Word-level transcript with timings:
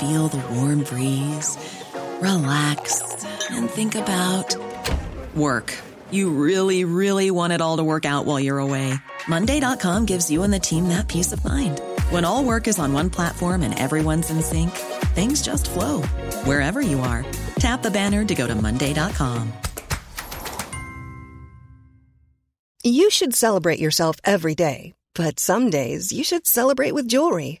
feel 0.00 0.28
the 0.28 0.42
warm 0.54 0.82
breeze, 0.82 1.58
relax, 2.22 3.24
and 3.50 3.68
think 3.68 3.94
about 3.94 4.56
work. 5.36 5.76
You 6.10 6.30
really, 6.30 6.84
really 6.84 7.30
want 7.30 7.52
it 7.52 7.60
all 7.60 7.76
to 7.76 7.84
work 7.84 8.06
out 8.06 8.24
while 8.24 8.40
you're 8.40 8.58
away. 8.58 8.94
Monday.com 9.28 10.06
gives 10.06 10.30
you 10.30 10.42
and 10.42 10.52
the 10.54 10.58
team 10.58 10.88
that 10.88 11.06
peace 11.06 11.32
of 11.32 11.44
mind. 11.44 11.80
When 12.08 12.24
all 12.24 12.44
work 12.44 12.66
is 12.66 12.78
on 12.78 12.94
one 12.94 13.10
platform 13.10 13.62
and 13.62 13.78
everyone's 13.78 14.30
in 14.30 14.40
sync, 14.42 14.70
things 15.14 15.42
just 15.42 15.68
flow 15.68 16.00
wherever 16.44 16.80
you 16.80 17.00
are. 17.00 17.24
Tap 17.56 17.82
the 17.82 17.90
banner 17.90 18.24
to 18.24 18.34
go 18.34 18.46
to 18.46 18.54
Monday.com. 18.54 19.52
You 22.82 23.10
should 23.10 23.34
celebrate 23.34 23.78
yourself 23.78 24.16
every 24.24 24.54
day, 24.54 24.94
but 25.14 25.38
some 25.38 25.68
days 25.68 26.10
you 26.10 26.24
should 26.24 26.46
celebrate 26.46 26.92
with 26.92 27.06
jewelry. 27.06 27.60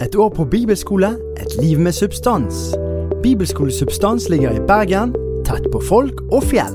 Et 0.00 0.14
år 0.14 0.28
på 0.28 0.44
bibelskole, 0.44 1.08
et 1.40 1.62
liv 1.62 1.78
med 1.80 1.92
substans. 1.92 2.74
Bibelskole 3.22 3.72
Substans 3.72 4.28
ligger 4.28 4.50
i 4.50 4.60
Bergen, 4.66 5.14
tett 5.46 5.68
på 5.72 5.80
folk 5.80 6.20
og 6.32 6.42
fjell. 6.50 6.74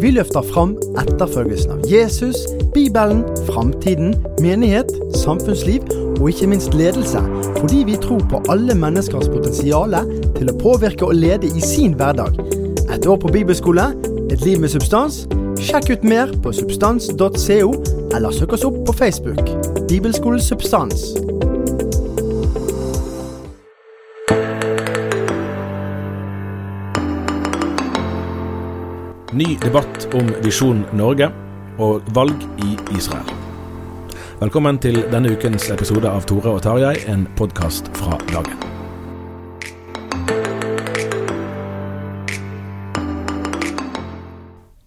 Vi 0.00 0.10
løfter 0.10 0.44
fram 0.48 0.72
etterfølgelsen 0.98 1.76
av 1.76 1.84
Jesus, 1.90 2.36
Bibelen, 2.74 3.22
framtiden, 3.46 4.16
menighet, 4.40 4.90
samfunnsliv 5.14 5.84
og 6.16 6.30
ikke 6.32 6.48
minst 6.50 6.74
ledelse, 6.74 7.20
fordi 7.60 7.84
vi 7.86 7.98
tror 8.00 8.24
på 8.30 8.42
alle 8.52 8.74
menneskers 8.74 9.28
potensial 9.28 9.94
til 10.38 10.50
å 10.50 10.58
påvirke 10.60 11.06
og 11.06 11.16
lede 11.16 11.52
i 11.52 11.64
sin 11.64 11.96
hverdag. 11.96 12.40
Et 12.88 13.06
år 13.06 13.20
på 13.20 13.32
bibelskole, 13.32 13.90
et 14.30 14.42
liv 14.44 14.60
med 14.60 14.72
substans. 14.72 15.26
Sjekk 15.60 15.92
ut 15.92 16.04
mer 16.04 16.32
på 16.42 16.52
substans.co, 16.56 17.72
eller 18.16 18.32
søk 18.32 18.56
oss 18.56 18.64
opp 18.64 18.82
på 18.88 18.96
Facebook. 19.04 19.44
Bibelskolen 19.88 20.40
Substans. 20.40 21.12
Ny 29.36 29.58
debatt 29.60 30.06
om 30.16 30.30
Visjon 30.40 30.78
Norge 30.96 31.26
og 31.84 32.06
valg 32.16 32.44
i 32.64 32.70
Israel. 32.96 33.26
Velkommen 34.40 34.78
til 34.80 35.02
denne 35.12 35.34
ukens 35.34 35.66
episode 35.74 36.08
av 36.08 36.24
Tore 36.24 36.54
og 36.56 36.62
Tarjei, 36.64 36.94
en 37.12 37.26
podkast 37.36 37.90
fra 37.98 38.16
dagen. 38.30 38.56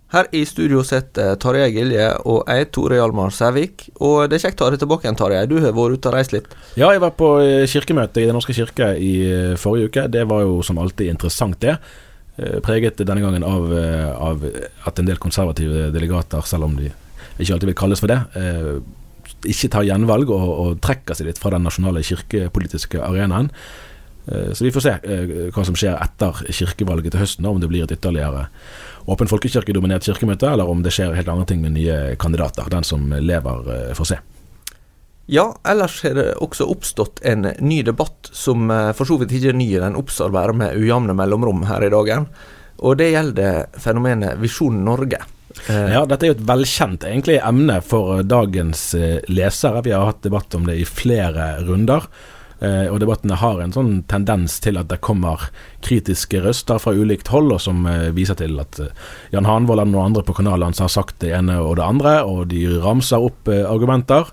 Her 0.10 0.34
i 0.34 0.42
studio 0.50 0.82
sitter 0.82 1.38
Tarjei 1.38 1.70
Gilje 1.76 2.10
og 2.26 2.50
jeg, 2.50 2.72
Tore 2.74 2.98
Hjalmar 2.98 3.30
Sævik. 3.30 3.92
Og 4.02 4.26
det 4.32 4.40
er 4.40 4.48
kjekt 4.48 4.66
å 4.66 4.66
ha 4.66 4.74
deg 4.74 4.82
tilbake 4.82 5.06
igjen, 5.06 5.22
Tarjei. 5.22 5.46
Du 5.46 5.60
har 5.62 5.78
vært 5.78 6.02
ute 6.02 6.10
og 6.10 6.18
reist 6.18 6.34
litt. 6.34 6.50
Ja, 6.74 6.90
jeg 6.90 7.06
var 7.06 7.14
på 7.22 7.36
eh, 7.46 7.70
kirkemøte 7.70 8.24
i 8.24 8.26
Den 8.26 8.40
norske 8.42 8.58
kirke 8.58 8.96
i 8.98 9.16
eh, 9.30 9.58
forrige 9.62 9.94
uke. 9.94 10.10
Det 10.10 10.26
var 10.26 10.48
jo 10.48 10.64
som 10.66 10.82
alltid 10.82 11.14
interessant, 11.14 11.62
det. 11.62 11.78
Eh, 12.40 12.60
Preget 12.64 13.02
denne 13.04 13.22
gangen 13.24 13.44
av, 13.44 13.68
eh, 13.78 14.12
av 14.16 14.46
at 14.88 15.00
en 15.00 15.06
del 15.06 15.18
konservative 15.18 15.92
delegater, 15.92 16.42
selv 16.48 16.70
om 16.70 16.76
de 16.76 16.92
ikke 17.40 17.54
alltid 17.54 17.72
vil 17.72 17.76
kalles 17.76 18.00
for 18.00 18.08
det, 18.08 18.20
eh, 18.36 18.80
ikke 19.44 19.72
tar 19.72 19.88
gjenvalg 19.88 20.30
og, 20.30 20.48
og 20.60 20.82
trekker 20.82 21.16
seg 21.16 21.28
litt 21.28 21.40
fra 21.40 21.52
den 21.52 21.64
nasjonale 21.64 22.04
kirkepolitiske 22.04 23.00
arenaen. 23.00 23.52
Så 24.30 24.62
vi 24.62 24.70
får 24.70 24.84
se 24.84 24.92
hva 25.56 25.64
som 25.66 25.74
skjer 25.74 25.96
etter 25.98 26.44
kirkevalget 26.54 27.16
til 27.16 27.22
høsten, 27.24 27.48
om 27.50 27.58
det 27.58 27.70
blir 27.72 27.88
et 27.88 27.94
ytterligere 27.96 28.44
åpen 29.10 29.30
folkekirkedominert 29.32 30.06
kirkemøte, 30.06 30.52
eller 30.52 30.70
om 30.70 30.84
det 30.84 30.92
skjer 30.94 31.16
helt 31.18 31.32
andre 31.32 31.48
ting 31.50 31.64
med 31.64 31.74
nye 31.74 32.16
kandidater. 32.22 32.70
Den 32.70 32.86
som 32.86 33.10
lever, 33.10 33.96
får 33.98 34.12
se. 34.12 34.20
Ja, 35.32 35.52
ellers 35.64 36.00
har 36.04 36.16
det 36.18 36.32
også 36.42 36.66
oppstått 36.74 37.20
en 37.22 37.46
ny 37.62 37.84
debatt 37.86 38.32
som 38.34 38.72
eh, 38.74 38.88
for 38.98 39.06
så 39.06 39.20
vidt 39.22 39.36
ikke 39.38 39.52
er 39.52 39.60
ny, 39.60 39.68
den 39.78 39.98
oppstår 40.00 40.34
med 40.58 40.74
ujevne 40.74 41.14
mellomrom 41.14 41.68
her 41.70 41.86
i 41.86 41.92
dagen. 41.94 42.26
Og 42.82 42.98
det 42.98 43.12
gjelder 43.12 43.68
fenomenet 43.78 44.40
Visjon 44.42 44.82
Norge. 44.88 45.22
Eh, 45.68 45.94
Ja, 45.94 46.02
dette 46.10 46.26
er 46.26 46.34
jo 46.34 46.40
et 46.40 46.50
velkjent 46.50 47.06
egentlig 47.06 47.38
emne 47.46 47.78
for 47.86 48.24
dagens 48.26 48.96
eh, 48.98 49.22
lesere. 49.30 49.86
Vi 49.86 49.94
har 49.94 50.10
hatt 50.10 50.26
debatt 50.26 50.58
om 50.58 50.66
det 50.66 50.80
i 50.82 50.90
flere 50.90 51.60
runder. 51.70 52.10
Og 52.60 52.98
debattene 53.00 53.38
har 53.40 53.62
en 53.64 53.72
sånn 53.72 54.02
tendens 54.12 54.58
til 54.60 54.76
at 54.76 54.90
det 54.92 54.98
kommer 55.00 55.46
kritiske 55.80 56.42
røster 56.44 56.76
fra 56.84 56.92
ulikt 56.92 57.30
hold, 57.32 57.54
og 57.56 57.62
som 57.64 57.86
viser 58.12 58.36
til 58.36 58.60
at 58.60 58.76
Jan 59.32 59.48
Hanvold 59.48 59.86
og 59.86 59.94
noen 59.94 60.10
andre 60.10 60.26
på 60.28 60.36
kanalen 60.42 60.76
har 60.76 60.92
sagt 60.92 61.22
det 61.24 61.32
ene 61.38 61.56
og 61.64 61.78
det 61.80 61.86
andre, 61.86 62.18
og 62.28 62.50
de 62.52 62.66
ramser 62.84 63.24
opp 63.30 63.48
argumenter. 63.48 64.28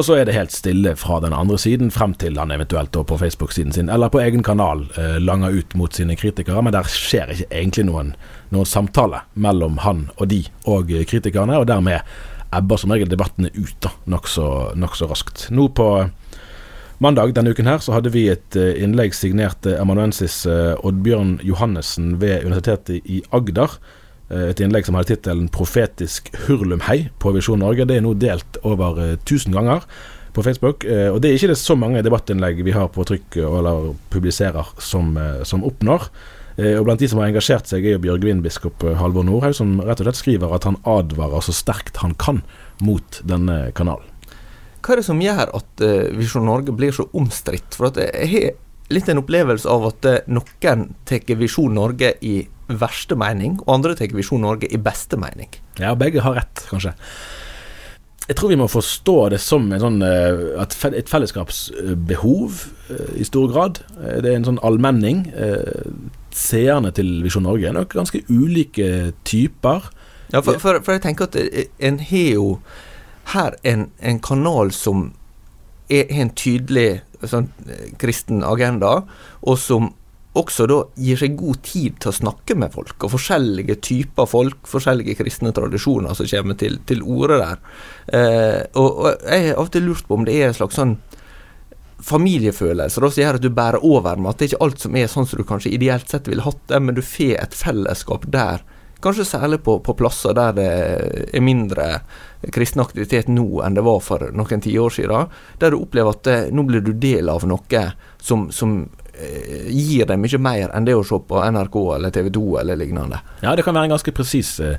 Og 0.00 0.06
så 0.06 0.14
er 0.16 0.24
det 0.24 0.32
helt 0.32 0.54
stille 0.54 0.94
fra 0.96 1.18
den 1.20 1.34
andre 1.36 1.58
siden, 1.60 1.90
frem 1.92 2.14
til 2.16 2.38
han 2.40 2.54
eventuelt 2.54 2.94
på 2.96 3.16
Facebook-siden 3.20 3.74
sin, 3.76 3.90
eller 3.92 4.08
på 4.08 4.22
egen 4.22 4.40
kanal, 4.42 4.86
eh, 4.96 5.18
langer 5.20 5.52
ut 5.52 5.74
mot 5.76 5.92
sine 5.92 6.16
kritikere. 6.16 6.62
Men 6.64 6.72
der 6.72 6.88
skjer 6.88 7.34
ikke 7.34 7.50
egentlig 7.50 7.84
noen, 7.84 8.14
noen 8.48 8.64
samtale 8.64 9.20
mellom 9.34 9.76
han 9.84 10.06
og 10.16 10.30
de 10.32 10.46
og 10.64 10.88
eh, 10.88 11.04
kritikerne, 11.04 11.58
og 11.60 11.68
dermed 11.68 12.00
ebber 12.56 12.80
som 12.80 12.94
regel 12.94 13.12
debattene 13.12 13.52
ut 13.52 13.90
nokså 14.08 14.46
nok 14.80 14.96
så 14.96 15.10
raskt. 15.10 15.50
Nå 15.52 15.68
på 15.76 15.90
mandag 17.04 17.34
denne 17.36 17.52
uken 17.52 17.68
her 17.68 17.84
så 17.84 17.98
hadde 17.98 18.14
vi 18.16 18.30
et 18.32 18.56
eh, 18.56 18.80
innlegg 18.80 19.12
signert 19.12 19.68
emanuensis 19.68 20.46
eh, 20.48 20.80
Oddbjørn 20.80 21.42
Johannessen 21.44 22.16
ved 22.24 22.48
Universitetet 22.48 23.04
i 23.04 23.20
Agder. 23.36 23.76
Eh, 24.30 24.48
Et 24.50 24.60
innlegg 24.60 24.86
som 24.86 24.94
hadde 24.94 25.10
tittelen 25.14 25.48
'Profetisk 25.50 26.30
hurlumhei' 26.46 27.08
på 27.18 27.32
Visjon 27.34 27.58
Norge. 27.58 27.84
Det 27.86 27.96
er 27.96 28.00
nå 28.06 28.14
delt 28.18 28.58
over 28.62 28.98
eh, 29.02 29.16
1000 29.24 29.52
ganger 29.52 29.82
på 30.32 30.42
Facebook. 30.44 30.84
eh, 30.84 31.08
Og 31.10 31.20
det 31.20 31.30
er 31.30 31.34
ikke 31.38 31.48
det 31.54 31.58
så 31.58 31.76
mange 31.76 32.02
debattinnlegg 32.02 32.62
vi 32.64 32.70
har 32.70 32.88
på 32.88 33.04
trykk 33.04 33.36
eh, 33.36 33.58
eller 33.58 33.94
publiserer 34.10 34.66
som, 34.78 35.16
eh, 35.16 35.42
som 35.44 35.64
oppnår. 35.64 36.08
Eh, 36.58 36.78
Og 36.78 36.84
Blant 36.84 37.00
de 37.00 37.08
som 37.08 37.18
har 37.18 37.28
engasjert 37.28 37.66
seg, 37.66 37.84
er 37.84 37.92
jo 37.98 37.98
Bjørgvin-biskop 37.98 38.84
eh, 38.84 38.94
Halvor 38.94 39.24
Nordhaug, 39.24 39.54
som 39.54 39.80
rett 39.80 40.00
og 40.00 40.06
slett 40.06 40.16
skriver 40.22 40.54
at 40.54 40.64
han 40.64 40.76
advarer 40.84 41.40
så 41.42 41.52
sterkt 41.52 41.96
han 41.96 42.14
kan 42.14 42.42
mot 42.80 43.20
denne 43.24 43.72
kanalen. 43.72 44.06
Hva 44.80 44.92
er 44.94 44.96
det 44.96 45.04
som 45.04 45.20
gjør 45.20 45.50
at 45.54 45.80
eh, 45.84 46.10
Visjon 46.16 46.46
Norge 46.46 46.72
blir 46.72 46.92
så 46.92 47.08
omstridt? 47.12 47.74
For 47.74 47.90
jeg 47.96 48.28
har 48.30 48.52
litt 48.90 49.08
en 49.08 49.18
opplevelse 49.18 49.66
av 49.68 49.86
at 49.90 50.04
eh, 50.04 50.20
noen 50.28 50.94
tar 51.04 51.36
Visjon 51.36 51.74
Norge 51.74 52.14
i 52.22 52.46
verste 52.78 53.16
mening, 53.18 53.58
og 53.66 53.74
andre 53.78 53.96
tar 53.98 54.12
Visjon 54.14 54.42
Norge 54.44 54.68
i 54.70 54.78
beste 54.80 55.18
mening. 55.20 55.50
Ja, 55.80 55.94
begge 55.98 56.22
har 56.24 56.36
rett, 56.38 56.66
kanskje. 56.70 56.94
Jeg 58.30 58.36
tror 58.38 58.52
vi 58.52 58.58
må 58.60 58.68
forstå 58.70 59.14
det 59.32 59.40
som 59.42 59.64
en 59.74 59.82
sånn, 59.82 60.02
eh, 60.06 60.62
et 60.62 61.08
fellesskapsbehov 61.10 62.60
eh, 62.94 63.08
i 63.18 63.26
stor 63.26 63.48
grad. 63.50 63.80
Eh, 63.98 64.20
Det 64.22 64.30
er 64.30 64.36
en 64.38 64.46
sånn 64.46 64.60
allmenning. 64.62 65.24
Seerne 66.30 66.92
til 66.94 67.24
Visjon 67.24 67.42
Norge 67.42 67.66
er 67.66 67.74
nok 67.74 67.90
ganske 67.96 68.22
ulike 68.30 69.12
typer. 69.26 69.90
Ja, 70.30 70.44
for, 70.46 70.60
for, 70.62 70.78
for 70.78 70.94
jeg 70.94 71.02
tenker 71.02 71.26
at 71.26 71.34
en 71.82 71.98
har 71.98 72.28
jo 72.36 72.60
her 73.34 73.56
en, 73.66 73.88
en 73.98 74.20
kanal 74.22 74.70
som 74.70 75.08
har 75.90 76.06
en 76.22 76.30
tydelig 76.38 77.00
sånn, 77.26 77.50
kristen 77.98 78.44
agenda, 78.46 79.00
og 79.42 79.58
som 79.58 79.90
også 80.38 80.66
da 80.70 80.78
gir 81.00 81.18
seg 81.18 81.34
god 81.38 81.58
tid 81.66 81.96
til 82.02 82.12
å 82.12 82.14
snakke 82.14 82.54
med 82.58 82.70
folk, 82.74 82.94
og 83.02 83.14
forskjellige 83.16 83.80
typer 83.82 84.28
folk, 84.30 84.60
forskjellige 84.70 85.16
kristne 85.18 85.50
tradisjoner 85.56 86.14
som 86.14 86.28
kommer 86.30 86.58
til, 86.60 86.78
til 86.86 87.02
orde 87.02 87.40
der. 87.40 87.62
Eh, 88.14 88.60
og, 88.78 88.90
og, 88.90 89.24
jeg 89.26 89.56
har 89.58 89.72
til 89.74 89.88
lurt 89.90 90.06
på 90.06 90.20
om 90.20 90.28
det 90.28 90.38
er 90.38 90.50
en 90.50 90.60
slags 90.60 90.78
sånn 90.78 90.98
familiefølelse 92.00 93.02
da, 93.02 93.10
som 93.10 93.22
gjør 93.22 93.40
at 93.40 93.44
du 93.44 93.50
bærer 93.52 93.84
over 93.84 94.20
med 94.20 94.30
at 94.30 94.38
det 94.40 94.46
er 94.46 94.52
ikke 94.52 94.66
alt 94.66 94.84
som 94.84 94.96
er 94.96 95.10
sånn 95.10 95.26
som 95.28 95.40
du 95.40 95.46
kanskje 95.48 95.74
ideelt 95.74 96.08
sett 96.08 96.30
ville 96.30 96.46
hatt 96.46 96.62
det, 96.70 96.78
men 96.80 96.96
du 96.96 97.02
får 97.04 97.34
et 97.42 97.56
fellesskap 97.56 98.28
der. 98.32 98.62
Kanskje 99.00 99.24
særlig 99.24 99.62
på, 99.64 99.78
på 99.80 99.94
plasser 99.96 100.34
der 100.36 100.56
det 100.56 100.70
er 101.32 101.44
mindre 101.44 102.02
kristen 102.52 102.82
aktivitet 102.84 103.30
nå 103.32 103.62
enn 103.64 103.76
det 103.76 103.84
var 103.84 104.00
for 104.04 104.26
noen 104.36 104.60
tiår 104.64 104.92
siden. 104.92 105.30
Der 105.60 105.72
du 105.72 105.80
opplever 105.80 106.12
at 106.12 106.24
det, 106.28 106.38
nå 106.52 106.64
blir 106.68 106.84
du 106.84 106.92
del 106.92 107.32
av 107.32 107.46
noe 107.48 107.84
som, 108.20 108.50
som 108.52 108.82
eh, 108.82 108.99
gir 109.70 110.08
deg 110.08 110.20
mye 110.20 110.42
mer 110.42 110.74
enn 110.76 110.86
det 110.88 110.96
å 110.98 111.06
se 111.06 111.18
på 111.28 111.40
NRK 111.40 111.80
eller 111.96 112.14
TV 112.14 112.30
2 112.34 112.44
eller 112.62 112.78
lignende. 112.80 113.20
Ja, 113.42 113.56
det 113.56 113.66
kan 113.66 113.76
være 113.76 113.90
en 113.90 113.96
ganske 113.96 114.14
presis 114.16 114.58
eh, 114.64 114.78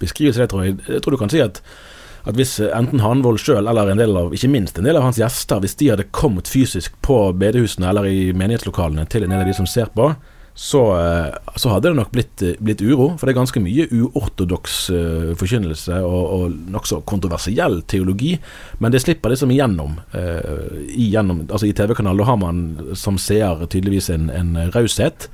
beskrivelse, 0.00 0.44
det 0.44 0.52
tror 0.52 0.64
jeg. 0.64 0.78
Jeg 0.88 1.04
tror 1.04 1.16
du 1.16 1.20
kan 1.20 1.32
si 1.32 1.42
at 1.44 1.62
at 2.24 2.38
hvis 2.38 2.56
eh, 2.62 2.72
enten 2.76 3.02
Hanvold 3.04 3.42
sjøl 3.42 3.68
eller 3.68 3.92
en 3.92 4.00
del 4.00 4.16
av, 4.16 4.32
ikke 4.34 4.48
minst 4.52 4.78
en 4.80 4.88
del 4.88 4.96
av 4.96 5.04
hans 5.06 5.20
gjester, 5.20 5.60
hvis 5.60 5.76
de 5.80 5.90
hadde 5.92 6.08
kommet 6.16 6.48
fysisk 6.50 6.96
på 7.04 7.18
bedehusene 7.36 7.90
eller 7.90 8.08
i 8.08 8.32
menighetslokalene 8.36 9.04
til 9.12 9.26
en 9.26 9.34
del 9.34 9.44
av 9.44 9.50
de 9.50 9.56
som 9.56 9.68
ser 9.68 9.92
på, 9.96 10.10
så, 10.56 11.00
eh, 11.00 11.34
så 11.56 11.68
hadde 11.68 11.88
det 11.88 11.96
nok 11.98 12.12
blitt, 12.14 12.42
eh, 12.42 12.54
blitt, 12.62 12.82
uro. 12.82 13.16
For 13.18 13.26
det 13.26 13.34
er 13.34 13.40
ganske 13.40 13.62
mye 13.62 13.88
uortodoks 13.90 14.76
uh, 14.94 15.32
forkynnelse 15.38 15.98
og, 16.06 16.20
og 16.36 16.54
nokså 16.70 17.00
kontroversiell 17.10 17.80
teologi. 17.90 18.36
Men 18.78 18.94
det 18.94 19.02
slipper 19.02 19.34
liksom 19.34 19.50
igjennom. 19.50 19.98
Uh, 20.14 20.86
igjennom 20.94 21.42
altså 21.48 21.66
I 21.66 21.74
TV-kanalen 21.74 22.28
har 22.28 22.38
man 22.38 22.62
som 22.94 23.18
seer 23.18 23.66
tydeligvis 23.66 24.12
en, 24.14 24.30
en 24.30 24.56
raushet. 24.74 25.28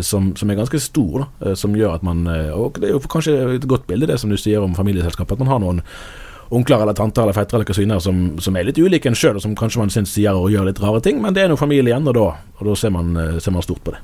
Som, 0.00 0.30
som, 0.40 0.48
er 0.48 0.56
ganske 0.56 0.78
stor, 0.80 1.26
da, 1.26 1.50
som 1.52 1.74
gjør 1.76 1.98
at 1.98 2.04
man 2.06 2.22
Og 2.56 2.78
det 2.80 2.86
er 2.88 2.94
jo 2.94 3.00
kanskje 3.12 3.34
et 3.58 3.66
godt 3.68 3.84
bilde, 3.84 4.06
det 4.08 4.16
som 4.16 4.30
du 4.32 4.38
sier 4.40 4.64
om 4.64 4.72
familieselskapet, 4.72 5.36
at 5.36 5.42
man 5.44 5.50
har 5.52 5.60
noen 5.60 5.82
onkler 6.48 6.80
eller 6.80 6.96
tanter 6.96 7.26
eller 7.26 7.36
fettere 7.36 7.58
eller 7.58 7.68
kusiner 7.68 8.00
som, 8.00 8.22
som, 8.40 8.56
er 8.56 8.70
litt 8.70 8.80
ulike 8.80 9.10
en 9.12 9.18
sjøl, 9.18 9.36
og 9.36 9.44
som 9.44 9.52
kanskje 9.52 9.82
man 9.82 9.92
syns 9.92 10.14
sier 10.16 10.32
og 10.32 10.48
gjør 10.48 10.70
litt 10.70 10.80
rare 10.80 11.02
ting, 11.04 11.20
men 11.20 11.36
det 11.36 11.44
er 11.44 11.52
nå 11.52 11.60
familien, 11.60 12.08
og 12.08 12.16
da, 12.16 12.24
og 12.56 12.70
da 12.70 12.78
ser, 12.80 12.94
man, 12.96 13.12
ser 13.36 13.52
man 13.52 13.68
stort 13.68 13.84
på 13.84 13.92
det. 13.92 14.00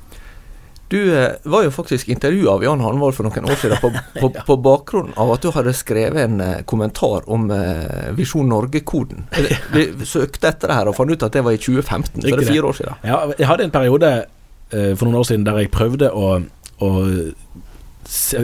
Du 0.93 1.23
eh, 1.23 1.31
var 1.43 1.63
jo 1.63 1.71
faktisk 1.73 2.09
intervjua 2.13 2.51
av 2.51 2.63
Jan 2.63 2.81
Hanvold 2.85 3.15
for 3.17 3.25
noen 3.25 3.47
år 3.49 3.57
siden 3.57 3.79
på, 3.81 3.89
på, 4.21 4.27
på, 4.45 4.57
bakgrunn 4.61 5.07
av 5.17 5.31
at 5.33 5.41
du 5.41 5.49
hadde 5.55 5.73
skrevet 5.73 6.21
en 6.21 6.43
eh, 6.45 6.59
kommentar 6.69 7.25
om 7.33 7.47
eh, 7.49 8.11
Visjon 8.13 8.45
Norge-koden. 8.51 9.25
Vi 9.73 9.87
søkte 10.05 10.51
etter 10.51 10.69
det 10.69 10.77
her 10.77 10.91
og 10.91 10.97
fant 10.99 11.09
ut 11.09 11.25
at 11.25 11.33
det 11.33 11.41
var 11.47 11.57
i 11.57 11.57
2015, 11.57 12.21
så 12.21 12.27
det 12.27 12.45
er 12.45 12.51
fire 12.51 12.69
år 12.69 12.77
siden. 12.77 13.01
Ja, 13.09 13.23
jeg 13.39 13.49
hadde 13.49 13.65
en 13.65 13.73
periode 13.73 14.13
for 14.69 15.05
noen 15.05 15.19
år 15.19 15.25
siden 15.31 15.43
der 15.45 15.57
jeg 15.63 15.73
prøvde 15.73 16.11
å, 16.13 16.29
å 16.81 16.91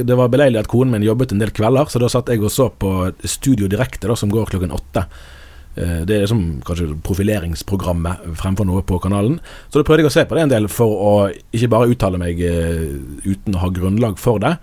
det 0.10 0.18
var 0.18 0.34
beleilig 0.34 0.64
at 0.64 0.70
konen 0.72 0.96
min 0.96 1.06
jobbet 1.06 1.36
en 1.36 1.42
del 1.42 1.54
kvelder, 1.54 1.90
så 1.90 2.02
da 2.02 2.10
satt 2.10 2.30
jeg 2.34 2.42
og 2.42 2.54
så 2.54 2.72
på 2.74 3.12
Studio 3.30 3.70
Direkte, 3.70 4.10
da, 4.10 4.18
som 4.18 4.34
går 4.34 4.50
klokken 4.50 4.74
åtte. 4.74 5.06
Eh, 5.80 6.02
det 6.04 6.16
er 6.16 6.26
liksom 6.26 6.60
kanskje 6.68 6.92
profileringsprogrammet 7.06 8.26
fremfor 8.40 8.68
noe 8.68 8.84
på 8.84 9.00
kanalen. 9.04 9.38
Så 9.70 9.80
da 9.80 9.88
prøvde 9.88 10.04
jeg 10.04 10.12
å 10.12 10.16
se 10.18 10.26
på 10.28 10.36
det 10.36 10.44
en 10.46 10.52
del 10.52 10.68
for 10.72 10.92
å 10.92 11.14
ikke 11.56 11.72
bare 11.72 11.90
uttale 11.94 12.20
meg 12.20 12.42
eh, 12.44 13.00
uten 13.24 13.56
å 13.56 13.64
ha 13.64 13.72
grunnlag 13.74 14.20
for 14.20 14.44
det. 14.44 14.58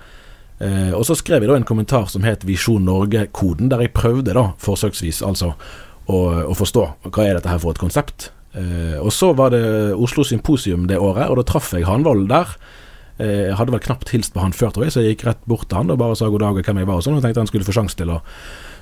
Eh, 0.60 0.92
og 0.96 1.06
så 1.08 1.16
skrev 1.16 1.44
jeg 1.44 1.52
da 1.52 1.58
en 1.60 1.68
kommentar 1.68 2.08
som 2.12 2.26
het 2.26 2.44
Visjon 2.48 2.84
Norge-koden, 2.84 3.70
der 3.72 3.86
jeg 3.86 3.94
prøvde 3.96 4.36
da 4.36 4.50
forsøksvis 4.60 5.22
altså 5.24 5.54
å, 6.06 6.18
å, 6.44 6.56
forstå 6.56 6.84
hva 7.08 7.24
er 7.24 7.38
dette 7.38 7.50
her 7.50 7.62
for 7.62 7.72
et 7.72 7.82
konsept. 7.82 8.30
Og 8.56 9.10
så 9.12 9.34
var 9.36 9.50
det 9.52 9.58
Oslo 10.00 10.22
Symposium 10.24 10.86
det 10.88 10.96
året, 10.96 11.26
og 11.28 11.36
da 11.36 11.42
traff 11.44 11.74
jeg 11.76 11.84
Hanvold 11.84 12.30
der. 12.30 12.54
Jeg 13.20 13.56
hadde 13.58 13.74
vel 13.74 13.82
knapt 13.84 14.14
hilst 14.14 14.32
på 14.32 14.40
han 14.40 14.54
før, 14.56 14.70
tror 14.72 14.86
jeg, 14.86 14.94
så 14.94 15.02
jeg 15.04 15.12
gikk 15.12 15.26
rett 15.26 15.42
bort 15.44 15.66
til 15.69 15.76
han 15.76 15.92
og 15.92 15.98
bare 16.00 16.16
sa 16.16 16.30
god 16.32 16.40
dag 16.40 16.60
og 16.62 16.64
hvem 16.64 16.80
jeg 16.80 16.88
var 16.88 17.02
og 17.02 17.04
sånn, 17.04 17.19
og 17.19 17.26
tenkte 17.26 17.42
han 17.42 17.50
skulle 17.50 17.69
få 17.69 17.74
sjanse 17.76 17.98
til 18.00 18.14
å 18.14 18.22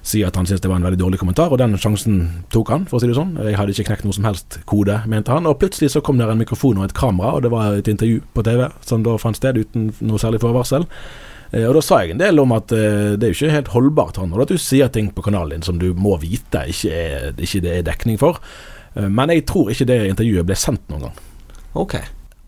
si 0.04 0.20
at 0.26 0.36
han 0.36 0.46
syntes 0.46 0.62
det 0.62 0.70
var 0.70 0.78
en 0.80 0.86
veldig 0.86 1.00
dårlig 1.00 1.18
kommentar, 1.20 1.52
og 1.52 1.60
den 1.60 1.78
sjansen 1.80 2.18
tok 2.52 2.72
han, 2.74 2.82
for 2.88 2.98
å 2.98 3.02
si 3.02 3.08
det 3.08 3.16
sånn. 3.16 3.34
Jeg 3.40 3.56
hadde 3.56 3.72
ikke 3.72 3.88
knekt 3.88 4.06
noe 4.06 4.16
som 4.16 4.26
helst 4.28 4.58
kode, 4.68 4.98
mente 5.10 5.32
han. 5.32 5.48
Og 5.48 5.56
plutselig 5.62 5.94
så 5.94 6.02
kom 6.04 6.20
det 6.20 6.28
en 6.28 6.40
mikrofon 6.40 6.80
og 6.80 6.88
et 6.88 6.96
kamera, 6.96 7.38
og 7.38 7.46
det 7.46 7.52
var 7.54 7.78
et 7.78 7.88
intervju 7.88 8.20
på 8.36 8.44
TV 8.44 8.66
som 8.84 9.06
da 9.06 9.16
fant 9.20 9.38
sted 9.38 9.60
uten 9.60 9.88
noe 10.04 10.20
særlig 10.20 10.42
forvarsel. 10.44 10.84
Eh, 11.54 11.64
og 11.68 11.76
da 11.78 11.84
sa 11.84 12.02
jeg 12.02 12.14
en 12.14 12.22
del 12.22 12.42
om 12.42 12.52
at 12.56 12.74
uh, 12.74 13.14
det 13.14 13.28
er 13.28 13.32
jo 13.32 13.38
ikke 13.38 13.54
helt 13.54 13.72
holdbart 13.74 14.18
han, 14.20 14.34
og 14.34 14.44
at 14.44 14.52
du 14.52 14.60
sier 14.60 14.90
ting 14.92 15.10
på 15.14 15.24
kanalen 15.24 15.58
din 15.58 15.66
som 15.66 15.78
du 15.80 15.92
må 15.96 16.16
vite 16.22 16.66
ikke, 16.70 16.90
er, 16.90 17.30
ikke 17.38 17.62
det 17.64 17.78
er 17.78 17.86
dekning 17.86 18.20
for. 18.20 18.42
Uh, 18.96 19.08
men 19.08 19.32
jeg 19.32 19.46
tror 19.50 19.72
ikke 19.72 19.88
det 19.88 20.02
intervjuet 20.10 20.48
ble 20.48 20.58
sendt 20.58 20.84
noen 20.92 21.08
gang. 21.08 21.22
Ok. 21.80 21.96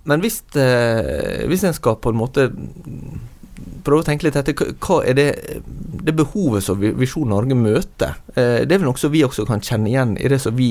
Men 0.07 0.23
hvis, 0.23 0.43
uh, 0.59 1.47
hvis 1.51 1.65
en 1.67 1.77
skal 1.77 1.99
på 2.03 2.13
en 2.13 2.21
måte 2.21 2.51
prøve 3.87 4.03
å 4.03 4.07
tenke 4.07 4.27
litt 4.27 4.39
etter 4.39 4.57
hva 4.57 5.01
er 5.07 5.17
det, 5.19 5.29
det 6.07 6.15
behovet 6.17 6.65
som 6.67 6.81
Visjon 6.81 7.31
Norge 7.33 7.59
møter. 7.59 8.17
Eh, 8.35 8.63
det 8.65 8.71
er 8.71 8.81
vel 8.81 8.89
noe 8.91 9.01
som 9.01 9.13
vi 9.15 9.25
også 9.27 9.47
kan 9.49 9.65
kjenne 9.65 9.91
igjen 9.93 10.17
i 10.21 10.31
det 10.33 10.41
som 10.43 10.57
vi 10.57 10.71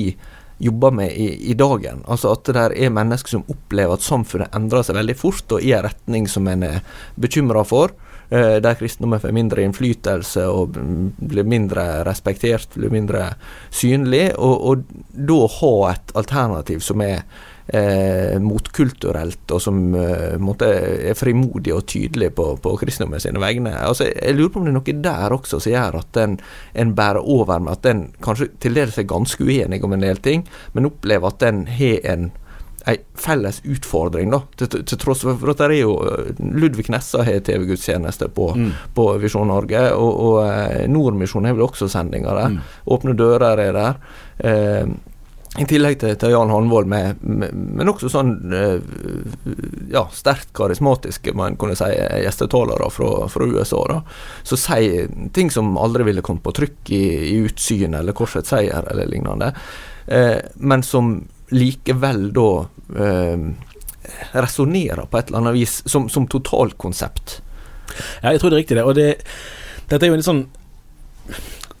jobber 0.58 0.94
med 0.96 1.12
i, 1.12 1.50
i 1.50 1.54
dagen. 1.54 2.02
Altså 2.08 2.32
At 2.32 2.46
det 2.48 2.56
der 2.56 2.74
er 2.86 2.94
mennesker 2.94 3.36
som 3.36 3.46
opplever 3.52 3.96
at 3.96 4.04
samfunnet 4.04 4.54
endrer 4.56 4.86
seg 4.86 4.96
veldig 4.96 5.16
fort 5.20 5.56
og 5.56 5.64
i 5.64 5.74
en 5.76 5.84
retning 5.84 6.28
som 6.30 6.48
en 6.48 6.64
er 6.64 6.78
bekymra 7.20 7.64
for. 7.68 7.92
Eh, 8.28 8.56
der 8.64 8.78
kristendommen 8.78 9.20
får 9.22 9.34
mindre 9.36 9.62
innflytelse 9.62 10.46
og 10.50 10.78
blir 11.18 11.46
mindre 11.46 12.02
respektert, 12.08 12.72
blir 12.74 12.94
mindre 12.94 13.28
synlig. 13.70 14.30
Og, 14.38 14.56
og 14.70 14.96
da 15.28 15.42
ha 15.60 15.74
et 15.92 16.16
alternativ 16.18 16.82
som 16.86 17.04
er 17.04 17.22
eh, 17.68 18.36
motkulturelt, 18.42 19.44
og 19.50 19.62
som 19.62 19.82
eh, 19.98 20.36
måtte, 20.42 20.70
er 21.10 21.18
frimodig 21.18 21.74
og 21.74 21.86
tydelig 21.90 22.32
på, 22.36 22.48
på 22.62 22.76
kristendommen 22.80 23.22
sine 23.22 23.42
vegne. 23.42 23.74
Altså, 23.80 24.08
jeg 24.10 24.36
lurer 24.36 24.54
på 24.54 24.62
om 24.62 24.68
det 24.68 24.74
er 24.74 24.78
noe 24.78 24.96
der 25.08 25.36
også 25.36 25.60
som 25.60 25.74
gjør 25.74 26.00
at 26.00 26.22
en, 26.22 26.38
en 26.74 26.96
bærer 26.96 27.22
over 27.22 27.62
med 27.62 27.76
at 27.76 27.90
en 27.92 28.06
kanskje 28.24 28.52
til 28.62 28.76
dels 28.78 28.98
er 28.98 29.08
ganske 29.10 29.44
uenig 29.44 29.82
om 29.84 29.96
en 29.96 30.08
del 30.08 30.22
ting, 30.22 30.46
men 30.74 30.90
opplever 30.90 31.32
at 31.32 31.46
en 31.48 31.64
har 31.70 32.10
en 32.14 32.28
ei 32.86 33.00
felles 33.18 33.58
utfordring, 33.66 34.30
da. 34.30 34.40
Til, 34.60 34.84
til, 34.86 34.98
tross 35.02 35.24
for 35.24 35.50
at 35.50 35.58
det 35.58 35.66
er 35.66 35.80
jo 35.80 35.96
eh, 36.06 36.28
Ludvig 36.54 36.86
Nessa 36.94 37.24
har 37.26 37.42
TV-gudstjeneste 37.46 38.28
på, 38.34 38.52
mm. 38.54 38.70
på, 38.94 39.08
Visjon 39.22 39.50
Norge, 39.50 39.82
og, 39.96 40.20
og 40.28 40.38
eh, 40.44 40.84
Nordmisjonen 40.90 41.50
har 41.50 41.58
vel 41.58 41.66
også 41.66 41.90
sendinger 41.90 42.38
der. 42.38 42.54
Mm. 42.54 42.60
Åpne 42.94 43.16
dører 43.18 43.64
er 43.64 43.74
der. 43.74 44.00
Eh, 44.38 44.94
i 45.58 45.64
tillegg 45.68 45.98
til, 46.00 46.16
til 46.20 46.32
Jan 46.34 46.50
Hanvold, 46.52 46.88
med, 46.90 47.22
med, 47.24 47.54
men 47.78 47.90
også 47.90 48.10
sånn 48.12 48.32
uh, 48.52 48.76
ja, 49.92 50.04
sterkt 50.12 50.52
karismatiske 50.56 51.32
man 51.36 51.56
kunne 51.60 51.76
si, 51.78 51.88
gjestetalere 52.24 52.90
fra, 52.92 53.10
fra, 53.32 53.46
USA. 53.48 53.80
da, 53.90 54.00
Som 54.46 54.60
sier 54.60 55.08
ting 55.36 55.52
som 55.54 55.76
aldri 55.80 56.08
ville 56.08 56.24
kommet 56.26 56.44
på 56.44 56.54
trykk 56.60 56.92
i, 56.92 57.04
i 57.32 57.38
Utsyn 57.46 57.96
eller 57.96 58.16
Korsets 58.16 58.52
seier 58.52 58.90
eller 58.92 59.08
lignende. 59.10 59.52
Uh, 60.10 60.38
men 60.56 60.84
som 60.86 61.16
likevel 61.54 62.28
da 62.36 62.50
uh, 62.98 63.48
resonnerer 64.36 65.06
på 65.08 65.18
et 65.18 65.30
eller 65.30 65.44
annet 65.44 65.56
vis 65.56 65.80
som, 65.88 66.10
som 66.12 66.28
totalkonsept. 66.30 67.40
Ja, 68.22 68.32
jeg 68.32 68.42
tror 68.42 68.52
det 68.52 68.58
er 68.58 68.64
riktig 68.64 68.78
det. 68.78 68.86
Og 68.86 68.96
det, 68.98 69.10
dette 69.88 70.02
er 70.04 70.12
jo 70.12 70.18
en 70.18 70.22
litt 70.22 70.28
sånn 70.28 70.46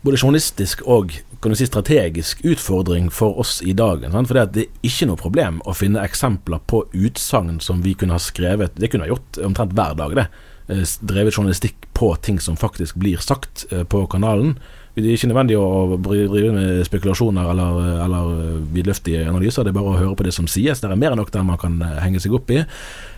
både 0.06 0.20
journalistisk 0.20 0.84
og 0.86 1.14
kan 1.40 1.52
du 1.52 1.56
si, 1.56 1.66
strategisk 1.66 2.44
utfordring 2.44 3.10
for 3.10 3.38
oss 3.38 3.62
i 3.62 3.72
dag. 3.76 4.04
For 4.12 4.34
det 4.34 4.62
er 4.62 4.66
ikke 4.86 5.06
noe 5.10 5.20
problem 5.20 5.60
å 5.66 5.74
finne 5.76 6.04
eksempler 6.06 6.60
på 6.70 6.84
utsagn 6.96 7.60
som 7.64 7.82
vi 7.84 7.94
kunne 7.98 8.16
ha 8.16 8.22
skrevet 8.22 8.76
Det 8.76 8.88
kunne 8.92 9.04
ha 9.06 9.12
gjort 9.12 9.32
omtrent 9.44 9.74
hver 9.76 9.94
dag, 9.98 10.10
det. 10.16 10.26
Eh, 10.68 10.82
drevet 11.00 11.34
journalistikk 11.36 11.74
på 11.94 12.16
ting 12.22 12.40
som 12.42 12.56
faktisk 12.58 12.94
blir 12.98 13.16
sagt 13.22 13.66
eh, 13.70 13.84
på 13.84 14.06
kanalen. 14.10 14.58
Det 14.96 15.04
er 15.04 15.14
ikke 15.18 15.28
nødvendig 15.28 15.56
å 15.60 15.98
drive 16.00 16.52
med 16.56 16.86
spekulasjoner 16.88 17.44
eller, 17.52 17.72
eller 18.06 18.24
vidløftige 18.72 19.28
analyser. 19.28 19.62
Det 19.62 19.70
er 19.74 19.76
bare 19.76 19.92
å 19.92 20.00
høre 20.00 20.16
på 20.16 20.24
det 20.24 20.34
som 20.34 20.48
sies. 20.48 20.80
Det 20.80 20.88
er 20.88 20.96
mer 20.96 21.12
enn 21.12 21.20
nok 21.20 21.34
der 21.34 21.44
man 21.44 21.60
kan 21.60 21.74
eh, 21.84 22.02
henge 22.04 22.20
seg 22.24 22.32
opp 22.38 22.48
i. 22.54 22.58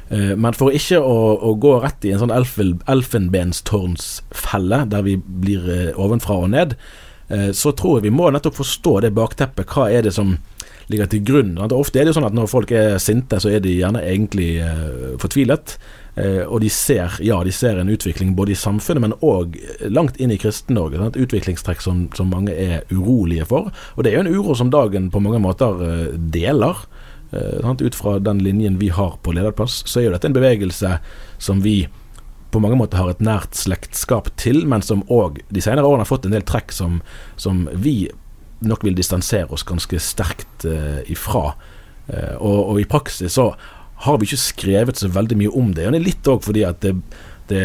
Men 0.08 0.56
for 0.56 0.72
ikke 0.72 0.96
å, 1.04 1.36
å 1.44 1.52
gå 1.60 1.82
rett 1.82 2.00
i 2.08 2.12
en 2.14 2.20
sånn 2.22 2.32
elfenbenstårnsfelle, 2.32 4.78
der 4.88 5.02
vi 5.04 5.20
blir 5.20 5.92
ovenfra 6.00 6.32
og 6.46 6.50
ned, 6.54 6.70
Eh, 6.72 7.07
så 7.52 7.74
tror 7.76 7.98
jeg 7.98 8.08
vi 8.08 8.14
må 8.16 8.30
nettopp 8.32 8.54
forstå 8.56 8.92
det 9.04 9.10
bakteppet. 9.16 9.68
Hva 9.68 9.90
er 9.92 10.06
det 10.06 10.14
som 10.16 10.30
ligger 10.88 11.08
til 11.10 11.24
grunn? 11.24 11.56
Ofte 11.60 12.00
er 12.00 12.06
det 12.06 12.12
jo 12.12 12.18
sånn 12.18 12.28
at 12.28 12.36
når 12.36 12.50
folk 12.50 12.72
er 12.74 12.98
sinte, 13.02 13.40
så 13.40 13.52
er 13.52 13.62
de 13.64 13.76
gjerne 13.76 14.02
egentlig 14.04 14.50
eh, 14.64 15.16
fortvilet. 15.20 15.76
Eh, 16.18 16.42
og 16.46 16.62
de 16.64 16.70
ser, 16.72 17.18
ja, 17.24 17.40
de 17.44 17.52
ser 17.54 17.80
en 17.80 17.92
utvikling 17.92 18.34
både 18.38 18.54
i 18.54 18.58
samfunnet, 18.58 19.04
men 19.04 19.16
òg 19.24 19.58
langt 19.92 20.18
inn 20.20 20.32
i 20.34 20.40
Kristen-Norge. 20.40 21.02
Et 21.10 21.20
utviklingstrekk 21.26 21.84
som, 21.84 22.06
som, 22.16 22.32
mange 22.32 22.56
er 22.56 22.88
urolige 22.92 23.48
for. 23.50 23.72
Og 23.96 24.04
det 24.04 24.12
er 24.12 24.18
jo 24.18 24.24
en 24.26 24.40
uro 24.40 24.56
som 24.58 24.72
dagen 24.72 25.12
på 25.12 25.22
mange 25.24 25.42
måter 25.44 25.84
deler. 26.16 26.86
Ut 27.28 27.92
fra 27.92 28.14
den 28.24 28.38
linjen 28.40 28.78
vi 28.80 28.88
har 28.88 29.18
på 29.20 29.34
lederplass, 29.36 29.82
så 29.84 30.00
er 30.00 30.06
jo 30.06 30.12
dette 30.14 30.30
en 30.30 30.36
bevegelse 30.36 30.94
som 31.36 31.60
vi 31.60 31.82
på 32.50 32.60
mange 32.64 32.78
måter 32.80 33.00
har 33.00 33.12
et 33.12 33.24
nært 33.24 33.56
slektskap 33.58 34.30
til, 34.40 34.62
men 34.68 34.84
som 34.84 35.04
òg 35.12 35.42
de 35.52 35.62
senere 35.64 35.86
årene 35.86 36.06
har 36.06 36.10
fått 36.10 36.28
en 36.28 36.36
del 36.36 36.46
trekk 36.48 36.72
som, 36.72 37.00
som 37.36 37.66
vi 37.76 38.08
nok 38.64 38.84
vil 38.86 38.96
distansere 38.98 39.50
oss 39.54 39.66
ganske 39.66 40.00
sterkt 40.02 40.66
uh, 40.66 41.00
ifra. 41.10 41.52
Uh, 42.08 42.34
og, 42.40 42.60
og, 42.62 42.80
i 42.80 42.88
praksis 42.88 43.36
så 43.36 43.50
har 44.04 44.18
vi 44.18 44.28
ikke 44.28 44.40
skrevet 44.40 45.00
så 45.00 45.10
veldig 45.12 45.38
mye 45.38 45.52
om 45.60 45.72
det. 45.76 45.86
Og 45.86 45.94
det 45.94 46.00
er 46.00 46.08
litt 46.08 46.30
òg 46.30 46.42
fordi 46.46 46.64
at 46.66 46.80
det, 46.82 46.94
det, 47.50 47.62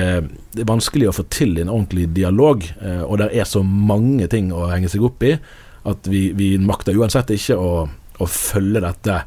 det, 0.53 0.63
er 0.63 0.69
vanskelig 0.69 1.09
å 1.09 1.15
få 1.15 1.27
til 1.33 1.55
en 1.61 1.71
ordentlig 1.71 2.09
dialog, 2.17 2.65
uh, 2.83 3.03
og 3.07 3.21
det 3.23 3.31
er 3.31 3.49
så 3.49 3.63
mange 3.63 4.27
ting 4.31 4.51
å 4.53 4.67
henge 4.73 4.91
seg 4.91 5.05
opp 5.07 5.23
i 5.25 5.37
at 5.83 6.07
vi, 6.07 6.29
vi 6.35 6.53
makter 6.63 6.95
uansett 6.95 7.33
ikke 7.35 7.57
å, 7.59 7.85
å 8.23 8.27
følge 8.29 8.83
dette 8.83 9.17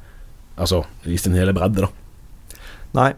altså, 0.56 0.82
i 1.04 1.18
sin 1.20 1.36
hele 1.36 1.52
bredde, 1.56 1.84
da. 1.84 1.90
Nei. 2.96 3.10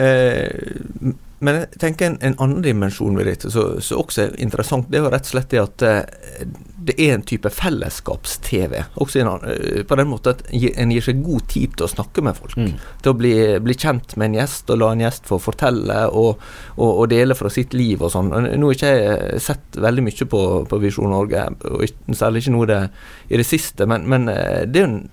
Eh, 0.00 1.12
men 1.38 1.58
jeg 1.60 1.80
tenker 1.82 2.10
en, 2.10 2.16
en 2.24 2.36
annen 2.40 2.62
dimensjon 2.64 3.16
ved 3.18 3.28
dette 3.28 3.50
som 3.52 3.76
også 4.00 4.22
er 4.22 4.36
interessant, 4.40 4.88
det 4.88 5.00
er 5.00 5.04
jo 5.04 5.12
rett 5.12 5.26
og 5.28 5.34
slett 5.34 5.50
det 5.52 5.60
at 5.60 5.84
eh, 5.84 6.46
det 6.86 6.94
er 7.02 7.16
en 7.16 7.24
type 7.26 7.50
fellesskaps-TV. 7.50 8.76
Også 9.02 9.20
en, 9.20 9.44
eh, 9.50 9.82
på 9.88 9.98
den 9.98 10.08
måten 10.08 10.36
at 10.36 10.44
en 10.54 10.94
gir 10.94 11.04
seg 11.04 11.20
god 11.26 11.48
tid 11.52 11.74
til 11.76 11.88
å 11.88 11.90
snakke 11.92 12.24
med 12.24 12.38
folk. 12.38 12.56
Mm. 12.56 12.72
Til 13.02 13.12
å 13.12 13.18
bli, 13.18 13.34
bli, 13.64 13.76
kjent 13.76 14.16
med 14.16 14.30
en 14.30 14.38
gjest, 14.40 14.70
og 14.72 14.80
la 14.80 14.92
en 14.94 15.04
gjest 15.04 15.28
få 15.28 15.40
fortelle 15.42 15.98
og, 16.08 16.40
og, 16.76 16.90
og 16.90 17.10
dele 17.12 17.36
fra 17.36 17.52
sitt 17.52 17.76
liv 17.76 18.00
og 18.00 18.14
sånn. 18.14 18.32
Nå 18.32 18.70
har 18.70 18.78
ikke 18.78 18.94
jeg 18.94 19.42
sett 19.44 19.80
veldig 19.82 20.06
mye 20.06 20.30
på, 20.32 20.42
på 20.70 20.80
Visjon 20.86 21.12
Norge, 21.12 21.44
og 21.68 22.16
særlig 22.16 22.44
ikke 22.44 22.56
noe 22.56 22.70
det, 22.70 22.80
i 23.28 23.42
det 23.42 23.48
siste, 23.48 23.88
men, 23.90 24.08
men 24.08 24.30
eh, 24.32 24.64
det 24.64 24.80
er 24.80 24.86
jo 24.86 24.92
en 24.94 25.04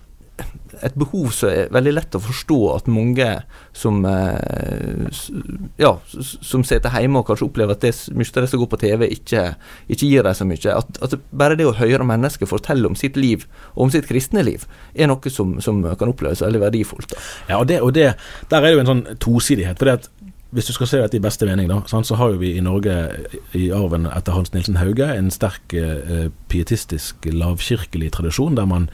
et 0.83 0.95
behov 0.97 1.29
som 1.35 1.51
er 1.51 1.69
veldig 1.73 1.93
lett 1.93 2.15
å 2.17 2.21
forstå 2.23 2.57
at 2.73 2.89
mange 2.91 3.27
som 3.77 4.01
eh, 4.09 5.21
ja, 5.81 5.91
som 6.09 6.65
sitter 6.67 6.93
hjemme 6.97 7.21
og 7.21 7.29
kanskje 7.29 7.47
opplever 7.47 7.77
at 7.77 7.85
det 7.85 7.93
mye 8.17 8.47
som 8.47 8.63
går 8.63 8.71
på 8.71 8.81
TV, 8.81 9.05
ikke, 9.15 9.45
ikke 9.87 10.09
gir 10.09 10.27
dem 10.27 10.37
så 10.37 10.47
mye. 10.49 10.75
At, 10.75 10.99
at, 11.05 11.15
bare 11.31 11.57
det 11.59 11.67
å 11.69 11.75
høre 11.77 12.07
mennesker 12.07 12.49
fortelle 12.49 12.89
om 12.89 12.97
sitt 12.99 13.19
liv, 13.19 13.47
og 13.75 13.87
om 13.87 13.93
sitt 13.93 14.09
kristne 14.09 14.43
liv, 14.45 14.65
er 14.93 15.11
noe 15.11 15.33
som, 15.33 15.57
som 15.63 15.83
kan 15.99 16.11
oppleves 16.11 16.43
veldig 16.43 16.65
verdifullt. 16.65 17.13
Da. 17.13 17.23
Ja, 17.53 17.61
og, 17.61 17.69
det, 17.71 17.81
og 17.85 17.93
det, 17.95 18.13
der 18.51 18.61
er 18.61 18.69
det 18.69 18.77
jo 18.77 18.83
en 18.83 18.93
sånn 18.93 19.07
tosidighet. 19.23 19.79
for 19.79 19.89
det 19.89 19.99
at 20.01 20.11
hvis 20.53 20.67
du 20.69 20.73
skal 20.75 20.89
se 20.89 20.99
dette 21.01 21.17
i 21.17 21.23
beste 21.23 21.47
mening, 21.49 21.69
da, 21.71 21.79
så 21.89 22.17
har 22.19 22.33
jo 22.33 22.41
vi 22.41 22.51
i 22.57 22.61
Norge, 22.61 22.93
i 23.57 23.71
arven 23.73 24.05
etter 24.05 24.35
Hans 24.35 24.53
Nilsen 24.53 24.77
Hauge, 24.77 25.07
en 25.09 25.31
sterk 25.33 25.73
eh, 25.73 26.27
pietistisk, 26.51 27.25
lavkirkelig 27.25 28.11
tradisjon 28.13 28.59
der 28.59 28.69
man 28.69 28.85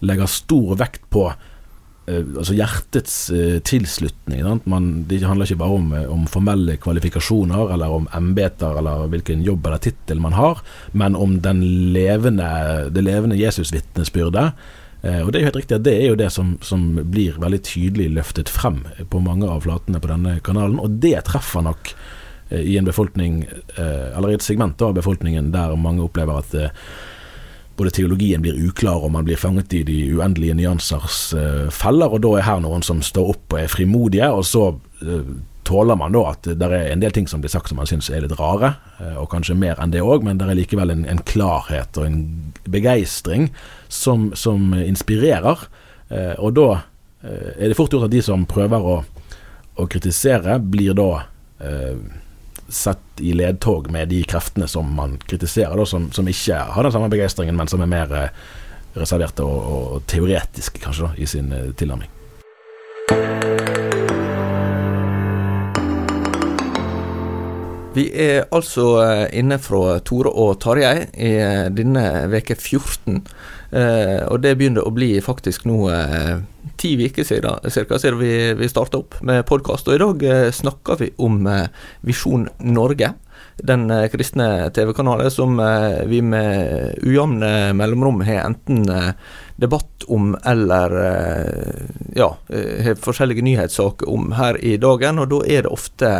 legger 0.00 0.30
stor 0.30 0.76
vekt 0.80 1.04
på 1.12 1.26
uh, 1.30 2.24
altså 2.38 2.56
hjertets 2.56 3.16
uh, 3.34 3.58
tilslutning. 3.66 4.44
Man, 4.68 4.88
det 5.08 5.22
handler 5.24 5.48
ikke 5.48 5.62
bare 5.62 5.78
om, 5.80 5.92
eh, 5.96 6.08
om 6.12 6.26
formelle 6.30 6.78
kvalifikasjoner 6.82 7.74
eller 7.74 7.92
om 7.98 8.08
embeter 8.16 8.78
eller 8.80 9.06
hvilken 9.12 9.44
jobb 9.46 9.66
eller 9.66 9.82
tittel 9.82 10.22
man 10.22 10.36
har, 10.36 10.62
men 10.92 11.16
om 11.16 11.38
levende, 11.42 12.48
det 12.90 13.04
levende 13.04 13.38
Jesusvitnesbyrdet. 13.40 14.50
Og 15.06 15.28
Det 15.30 15.38
er 15.38 15.42
jo 15.44 15.46
helt 15.46 15.58
riktig 15.60 15.74
at 15.76 15.82
det 15.84 15.92
er 15.94 16.08
jo 16.08 16.16
det 16.18 16.28
som, 16.34 16.56
som, 16.66 16.80
blir 16.96 17.36
veldig 17.38 17.60
tydelig 17.62 18.08
løftet 18.10 18.48
frem 18.50 18.80
på 19.06 19.20
mange 19.22 19.46
av 19.46 19.60
flatene 19.62 20.00
på 20.02 20.08
denne 20.10 20.40
kanalen, 20.42 20.80
og 20.82 20.96
det 20.98 21.20
treffer 21.28 21.62
nok 21.62 21.92
i 22.50 22.74
en 22.80 22.88
befolkning, 22.88 23.44
eller 23.76 24.32
i 24.32 24.34
et 24.34 24.42
segment 24.42 24.82
av 24.82 24.96
befolkningen 24.96 25.52
der 25.54 25.76
mange 25.78 26.02
opplever 26.02 26.40
at 26.40 26.56
både 27.76 27.90
teologien 27.90 28.42
blir 28.42 28.56
uklar, 28.68 29.04
og 29.04 29.12
man 29.12 29.26
blir 29.26 29.38
fanget 29.40 29.74
i 29.76 29.82
de 29.86 29.98
uendelige 30.16 30.56
nyansers 30.56 31.20
uh, 31.36 31.66
feller. 31.74 32.12
Og 32.12 32.22
da 32.24 32.32
er 32.36 32.48
her 32.48 32.64
noen 32.64 32.84
som 32.86 33.02
står 33.04 33.34
opp 33.34 33.54
og 33.56 33.60
er 33.60 33.72
frimodige, 33.72 34.30
og 34.32 34.46
så 34.48 34.70
uh, 34.72 35.30
tåler 35.66 35.98
man 35.98 36.14
da 36.14 36.22
at 36.30 36.46
det 36.46 36.66
er 36.70 36.92
en 36.92 37.02
del 37.02 37.14
ting 37.14 37.26
som 37.28 37.42
blir 37.42 37.50
sagt 37.52 37.68
som 37.68 37.80
man 37.80 37.88
syns 37.90 38.08
er 38.08 38.24
litt 38.24 38.36
rare, 38.38 38.76
uh, 39.00 39.16
og 39.22 39.30
kanskje 39.34 39.58
mer 39.58 39.80
enn 39.82 39.92
det 39.94 40.04
òg, 40.04 40.24
men 40.26 40.40
det 40.40 40.48
er 40.48 40.60
likevel 40.60 40.94
en, 40.94 41.06
en, 41.10 41.24
klarhet 41.28 42.00
og 42.00 42.08
en 42.08 42.20
begeistring 42.70 43.50
som, 43.88 44.30
som 44.34 44.72
inspirerer. 44.76 45.68
og 46.38 46.52
da 46.54 46.66
er 47.26 47.66
det 47.66 47.74
fort 47.74 47.90
gjort 47.90 48.06
at 48.06 48.12
de 48.12 48.20
som 48.22 48.44
prøver 48.46 48.78
å, 48.78 49.00
å 49.74 49.86
kritisere, 49.90 50.60
blir 50.62 50.94
da 50.94 51.08
sett 52.68 53.20
i 53.20 53.32
ledtog 53.32 53.90
med 53.90 54.08
de 54.08 54.22
kreftene 54.28 54.68
som 54.68 54.88
man 54.94 55.16
kritiserer, 55.18 55.76
da, 55.76 55.86
som, 55.86 56.10
som, 56.12 56.28
ikke 56.28 56.58
har 56.74 56.86
den 56.86 56.94
samme 56.94 57.10
begeistringen, 57.12 57.56
men 57.56 57.70
som 57.70 57.82
er 57.84 57.90
mer 57.90 58.14
eh, 58.16 58.46
reserverte 58.96 59.44
og, 59.46 59.72
og, 59.76 60.02
teoretiske, 60.10 60.82
kanskje, 60.82 61.08
da, 61.08 61.22
i 61.22 61.28
sin 61.30 61.52
eh, 61.52 61.70
tilnærming. 61.78 62.10
Vi 67.96 68.10
er 68.12 68.44
altså 68.52 68.88
eh, 69.04 69.22
inne 69.38 69.56
fra 69.62 70.00
Tore 70.04 70.28
og 70.28 70.58
Tarjei 70.60 71.06
i 71.16 71.32
denne 71.72 72.26
veke 72.28 72.58
14. 72.58 73.22
Eh, 73.72 74.20
og 74.26 74.42
det 74.44 74.56
begynner 74.58 74.84
å 74.84 74.92
bli 74.92 75.14
faktisk 75.24 75.64
nå 75.70 75.86
ti 76.76 76.94
uker 77.06 77.24
siden, 77.24 77.70
cirka, 77.70 77.98
siden 77.98 78.18
vi, 78.18 78.32
vi 78.54 78.68
starta 78.68 79.00
opp 79.00 79.18
med 79.26 79.44
podkast. 79.48 79.88
Og 79.88 79.96
i 79.96 80.02
dag 80.02 80.26
eh, 80.26 80.48
snakker 80.54 81.00
vi 81.00 81.10
om 81.22 81.46
eh, 81.50 81.68
Visjon 82.06 82.48
Norge. 82.64 83.12
Den 83.56 83.88
kristne 84.12 84.68
TV-kanalen 84.76 85.30
som 85.32 85.56
vi 86.08 86.18
med 86.20 86.98
ujevne 87.00 87.72
mellomrom 87.76 88.20
har 88.26 88.42
enten 88.42 88.82
debatt 89.56 90.04
om 90.12 90.34
eller 90.44 90.92
ja, 92.16 92.28
har 92.48 93.00
forskjellige 93.00 93.44
nyhetssaker 93.46 94.12
om 94.12 94.34
her 94.36 94.60
i 94.60 94.74
dagen. 94.80 95.22
Og 95.24 95.32
da 95.32 95.40
er 95.48 95.64
det 95.64 95.72
ofte 95.72 96.12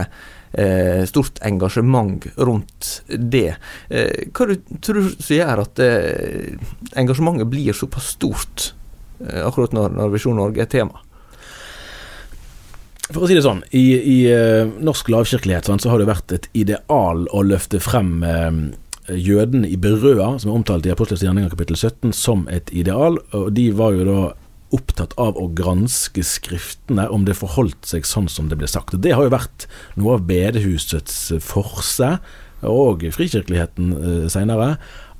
eh, 0.56 1.04
stort 1.04 1.38
engasjement 1.42 2.26
rundt 2.36 3.02
det. 3.08 3.56
Eh, 3.88 4.28
hva 4.32 4.48
du 4.48 4.56
tror 4.80 5.00
du 5.00 5.34
gjør 5.34 5.62
at 5.64 5.82
eh, 5.84 6.56
engasjementet 6.96 7.50
blir 7.52 7.76
såpass 7.76 8.14
stort 8.16 8.70
eh, 8.70 8.75
akkurat 9.20 9.74
når, 9.76 9.94
når 9.96 10.14
Visjon 10.14 10.38
Norge 10.38 10.64
er 10.64 10.70
tema? 10.70 11.02
For 13.06 13.22
å 13.22 13.28
si 13.30 13.36
det 13.36 13.44
sånn, 13.44 13.62
i, 13.70 13.84
i 13.96 14.16
uh, 14.34 14.66
norsk 14.82 15.12
lavkirkelighet 15.14 15.68
så 15.70 15.92
har 15.92 16.02
det 16.02 16.08
vært 16.08 16.32
et 16.34 16.48
ideal 16.58 17.28
å 17.30 17.44
løfte 17.46 17.78
frem 17.78 18.18
uh, 18.26 18.50
jødene 19.06 19.68
i 19.70 19.76
Berøa, 19.78 20.32
som 20.40 20.50
er 20.50 20.58
omtalt 20.58 20.88
i 20.88 20.90
Apostelens 20.90 21.22
gjerninger 21.22 21.52
kapittel 21.52 21.78
17, 21.78 22.10
som 22.16 22.46
et 22.50 22.72
ideal. 22.74 23.20
Og 23.36 23.52
de 23.54 23.68
var 23.78 23.94
jo 23.94 24.08
da 24.08 24.18
opptatt 24.74 25.14
av 25.20 25.38
å 25.38 25.46
granske 25.54 26.24
skriftene, 26.26 27.06
om 27.12 27.26
det 27.26 27.36
forholdt 27.38 27.86
seg 27.86 28.06
sånn 28.08 28.26
som 28.32 28.50
det 28.50 28.58
ble 28.58 28.68
sagt. 28.70 28.96
Og 28.96 29.04
Det 29.04 29.14
har 29.14 29.26
jo 29.26 29.34
vært 29.36 29.68
noe 29.94 30.16
av 30.18 30.26
bedehusets 30.26 31.30
forse, 31.44 32.16
og 32.66 33.04
frikirkeligheten 33.14 33.94
eh, 33.94 34.26
seinere, 34.32 34.74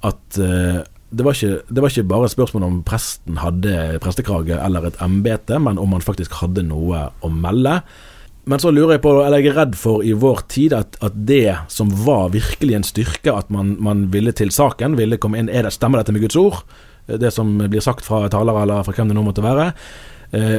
at 0.07 0.39
eh, 0.41 0.83
det, 1.17 1.25
var 1.25 1.37
ikke, 1.37 1.63
det 1.69 1.83
var 1.83 1.93
ikke 1.93 2.11
bare 2.11 2.29
spørsmål 2.33 2.67
om 2.67 2.83
presten 2.87 3.41
hadde 3.41 4.01
prestekrage 4.05 4.59
eller 4.61 4.91
et 4.91 5.01
embete, 5.05 5.59
men 5.63 5.81
om 5.81 5.97
han 5.97 6.05
faktisk 6.05 6.37
hadde 6.43 6.67
noe 6.69 7.09
å 7.25 7.31
melde. 7.33 7.81
Men 8.47 8.63
så 8.63 8.71
lurer 8.71 8.97
jeg 8.97 9.03
på, 9.03 9.15
eller 9.25 9.43
jeg 9.43 9.51
er 9.51 9.57
redd 9.59 9.79
for 9.79 10.05
i 10.07 10.13
vår 10.15 10.45
tid, 10.53 10.77
at, 10.77 10.99
at 11.03 11.17
det 11.27 11.57
som 11.73 11.89
var 12.07 12.29
virkelig 12.37 12.77
en 12.79 12.87
styrke, 12.87 13.33
at 13.33 13.49
man, 13.51 13.75
man 13.83 14.07
ville 14.13 14.35
til 14.37 14.53
saken, 14.55 14.95
ville 15.01 15.19
komme 15.19 15.41
inn 15.41 15.51
Er 15.51 15.67
det, 15.67 15.75
Stemmer 15.75 15.99
dette 15.99 16.15
med 16.15 16.23
Guds 16.23 16.39
ord? 16.39 16.63
det 17.07 17.31
som 17.31 17.59
blir 17.59 17.81
sagt 17.81 18.07
fra 18.07 18.27
talere, 18.33 18.65
eller 18.65 18.85
fra 18.87 18.95
hvem 18.97 19.11
det 19.11 19.17
nå 19.17 19.25
måtte 19.27 19.45
være. 19.45 19.71
Eh, 20.35 20.59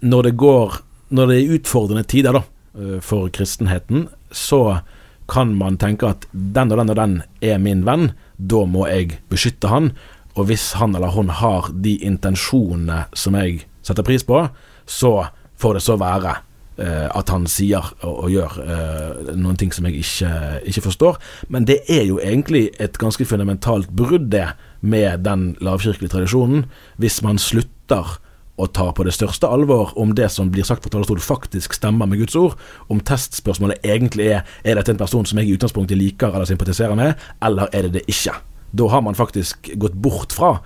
når 0.00 0.22
det 0.28 0.38
går 0.38 0.80
Når 1.10 1.26
det 1.26 1.36
er 1.36 1.54
utfordrende 1.56 2.04
tider 2.06 2.32
da, 2.32 2.40
eh, 2.78 3.00
for 3.02 3.26
kristenheten, 3.34 4.08
så 4.30 4.82
kan 5.26 5.56
man 5.58 5.76
tenke 5.76 6.06
at 6.06 6.26
den 6.30 6.70
og 6.70 6.78
den 6.78 6.90
og 6.90 6.96
den 6.96 7.22
er 7.42 7.58
min 7.58 7.82
venn, 7.82 8.12
da 8.40 8.64
må 8.68 8.86
jeg 8.88 9.20
beskytte 9.30 9.70
han. 9.70 9.90
Og 10.38 10.46
hvis 10.50 10.72
han 10.80 10.94
eller 10.96 11.12
hun 11.14 11.32
har 11.40 11.72
de 11.74 11.96
intensjonene 12.06 13.04
som 13.16 13.36
jeg 13.38 13.64
setter 13.86 14.06
pris 14.06 14.24
på, 14.26 14.44
så 14.86 15.12
får 15.60 15.76
det 15.76 15.82
så 15.84 15.96
være 16.00 16.34
eh, 16.80 17.08
at 17.10 17.32
han 17.32 17.46
sier 17.50 17.84
og, 18.00 18.24
og 18.24 18.32
gjør 18.32 18.56
eh, 18.64 19.34
noen 19.36 19.58
ting 19.60 19.74
som 19.74 19.88
jeg 19.88 20.00
ikke, 20.04 20.32
ikke, 20.70 20.86
forstår. 20.86 21.20
Men 21.48 21.66
det 21.68 21.82
er 21.90 22.06
jo 22.08 22.20
egentlig 22.22 22.70
et 22.80 22.98
ganske 23.00 23.26
fundamentalt 23.28 23.90
brudd, 23.92 24.30
det 24.32 24.48
med 24.80 25.26
den 25.26 25.54
lavkirkelige 25.60 26.14
tradisjonen, 26.14 26.64
hvis 26.96 27.20
man 27.26 27.40
slutter 27.40 28.16
å 28.60 28.66
tar 28.66 28.92
på 28.96 29.04
det 29.06 29.14
største 29.16 29.48
alvor 29.48 29.94
om 30.00 30.12
det 30.16 30.28
som 30.32 30.50
blir 30.52 30.66
sagt 30.68 30.84
på 30.84 30.90
talerstolen 30.92 31.22
faktisk 31.24 31.74
stemmer 31.76 32.08
med 32.10 32.20
Guds 32.20 32.36
ord, 32.36 32.58
om 32.92 33.00
testspørsmålet 33.00 33.86
egentlig 33.86 34.30
er 34.34 34.44
er 34.64 34.76
dette 34.76 34.92
en 34.92 35.00
person 35.00 35.26
som 35.26 35.38
jeg 35.38 35.48
i 35.48 35.56
utgangspunktet 35.56 35.98
liker 35.98 36.34
eller 36.34 36.48
sympatiserer 36.48 36.96
med, 36.98 37.14
eller 37.42 37.68
er 37.72 37.88
det 37.88 37.92
det 38.00 38.04
ikke. 38.08 38.34
Da 38.72 38.88
har 38.88 39.02
man 39.02 39.14
faktisk 39.14 39.72
gått 39.76 39.94
bort 39.94 40.32
fra 40.32 40.58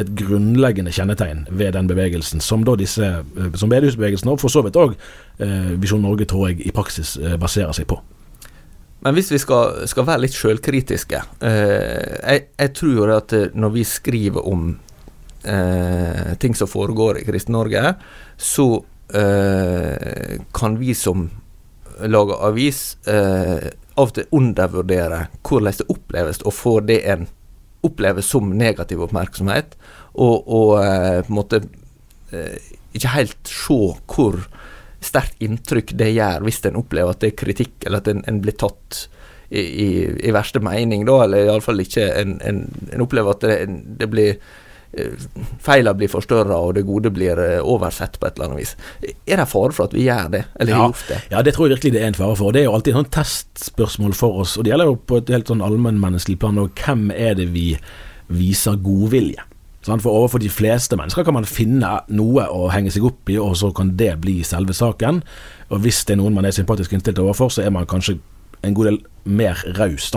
et 0.00 0.08
grunnleggende 0.16 0.92
kjennetegn 0.92 1.44
ved 1.50 1.74
den 1.76 1.88
bevegelsen, 1.90 2.40
som 2.40 2.64
da 2.64 2.74
disse, 2.80 3.04
eh, 3.04 3.52
som 3.54 3.68
bedehusbevegelsen, 3.68 4.30
og 4.32 4.40
for 4.40 4.52
så 4.52 4.62
vidt 4.64 4.78
òg 4.80 4.94
eh, 5.38 5.74
Visjon 5.76 6.02
Norge, 6.02 6.24
tror 6.24 6.48
jeg, 6.48 6.62
i 6.64 6.72
praksis 6.72 7.18
eh, 7.20 7.36
baserer 7.36 7.76
seg 7.76 7.90
på. 7.92 8.00
Men 9.02 9.16
hvis 9.18 9.32
vi 9.34 9.40
skal, 9.42 9.82
skal 9.90 10.06
være 10.06 10.24
litt 10.24 10.36
sjølkritiske 10.38 11.20
eh, 11.42 12.12
jeg, 12.22 12.44
jeg, 12.54 12.72
tror 12.78 13.16
at 13.18 13.34
når 13.52 13.74
vi 13.74 13.84
skriver 13.84 14.48
om 14.48 14.76
eh, 15.44 16.34
ting 16.38 16.54
som 16.54 16.70
foregår 16.70 17.20
i 17.20 17.24
Kristen-Norge, 17.26 17.94
så 18.36 18.66
eh, 19.14 20.40
kan 20.54 20.78
vi 20.80 20.94
som 20.94 21.28
lager 22.02 22.42
avis 22.46 22.96
eh, 23.06 23.70
av 23.94 24.08
og 24.08 24.14
til 24.16 24.30
undervurdere 24.32 25.26
hvordan 25.44 25.78
det 25.78 25.88
oppleves 25.92 26.42
å 26.48 26.54
få 26.54 26.78
det 26.88 27.02
en 27.12 27.26
opplever 27.82 28.22
som 28.24 28.52
negativ 28.56 29.02
oppmerksomhet, 29.04 29.76
og, 30.14 30.46
og 30.46 30.76
eh, 30.82 31.22
på 31.26 31.32
en 31.32 31.38
måte 31.38 31.64
ikke 32.32 33.10
helt 33.12 33.50
se 33.50 33.76
hvor 34.08 34.38
sterkt 35.04 35.42
inntrykk 35.42 35.92
det 35.98 36.12
gjør 36.14 36.46
hvis 36.46 36.62
en 36.68 36.78
opplever 36.80 37.12
at 37.12 37.20
det 37.22 37.32
er 37.32 37.40
kritikk, 37.42 37.74
eller 37.84 38.02
at 38.02 38.10
en, 38.12 38.22
en 38.28 38.40
blir 38.42 38.56
tatt 38.58 39.06
i, 39.52 39.60
i, 39.60 39.88
i, 40.28 40.32
verste 40.32 40.62
mening, 40.64 41.04
da, 41.08 41.18
eller 41.26 41.48
iallfall 41.50 41.82
ikke 41.82 42.06
en, 42.16 42.38
en, 42.46 42.62
en, 42.88 43.04
opplever 43.04 43.34
at 43.34 43.44
det, 43.44 43.56
det 44.00 44.08
blir 44.12 44.30
eh, 44.32 44.38
feilene 45.62 45.96
blir 45.96 46.10
forstørra 46.12 46.58
og 46.60 46.74
det 46.76 46.84
gode 46.88 47.12
blir 47.14 47.38
eh, 47.40 47.60
oversett 47.64 48.18
på 48.20 48.28
et 48.28 48.36
eller 48.36 48.50
annet 48.50 48.60
vis. 48.60 48.74
Er 49.26 49.40
det 49.40 49.48
fare 49.48 49.72
for 49.72 49.88
at 49.88 49.96
vi 49.96 50.04
gjør 50.04 50.32
det, 50.34 50.42
eller 50.60 50.74
ja, 50.74 50.80
har 50.82 51.04
det? 51.08 51.20
Ja, 51.32 51.44
det 51.46 51.54
tror 51.56 51.68
jeg 51.68 51.78
virkelig 51.78 51.94
det 51.94 52.02
er 52.02 52.12
en 52.12 52.18
fare 52.18 52.36
for. 52.36 52.52
Det 52.52 52.62
er 52.62 52.68
jo 52.68 52.74
alltid 52.76 52.92
et 52.92 53.00
sånn 53.00 53.14
testspørsmål 53.16 54.16
for 54.18 54.42
oss, 54.44 54.58
og 54.58 54.66
det 54.66 54.74
gjelder 54.74 54.90
jo 54.90 54.98
på 55.08 55.22
et 55.22 55.32
helt 55.32 55.52
sånn 55.52 55.64
allmennmenneskelig 55.64 56.38
plan. 56.42 56.60
Og 56.60 56.76
hvem 56.84 57.08
er 57.14 57.38
det 57.40 57.48
vi 57.54 57.70
viser 58.32 58.76
godvilje? 58.84 59.48
For 59.82 60.12
overfor 60.12 60.38
de 60.38 60.50
fleste 60.52 60.94
mennesker 60.96 61.24
kan 61.26 61.34
man 61.34 61.48
finne 61.48 61.88
noe 62.14 62.44
å 62.54 62.68
henge 62.70 62.92
seg 62.94 63.08
opp 63.08 63.32
i, 63.32 63.38
og 63.42 63.56
så 63.58 63.72
kan 63.74 63.96
det 63.98 64.12
bli 64.22 64.36
selve 64.46 64.76
saken. 64.76 65.22
Og 65.74 65.82
hvis 65.82 66.04
det 66.06 66.14
er 66.14 66.20
noen 66.20 66.36
man 66.36 66.46
er 66.46 66.54
sympatisk 66.54 66.92
innstilt 66.94 67.18
overfor, 67.18 67.50
så 67.50 67.64
er 67.64 67.72
man 67.74 67.88
kanskje 67.90 68.20
en 68.62 68.74
god 68.76 68.90
del 68.90 69.02
mer 69.24 69.60
raus 69.78 70.10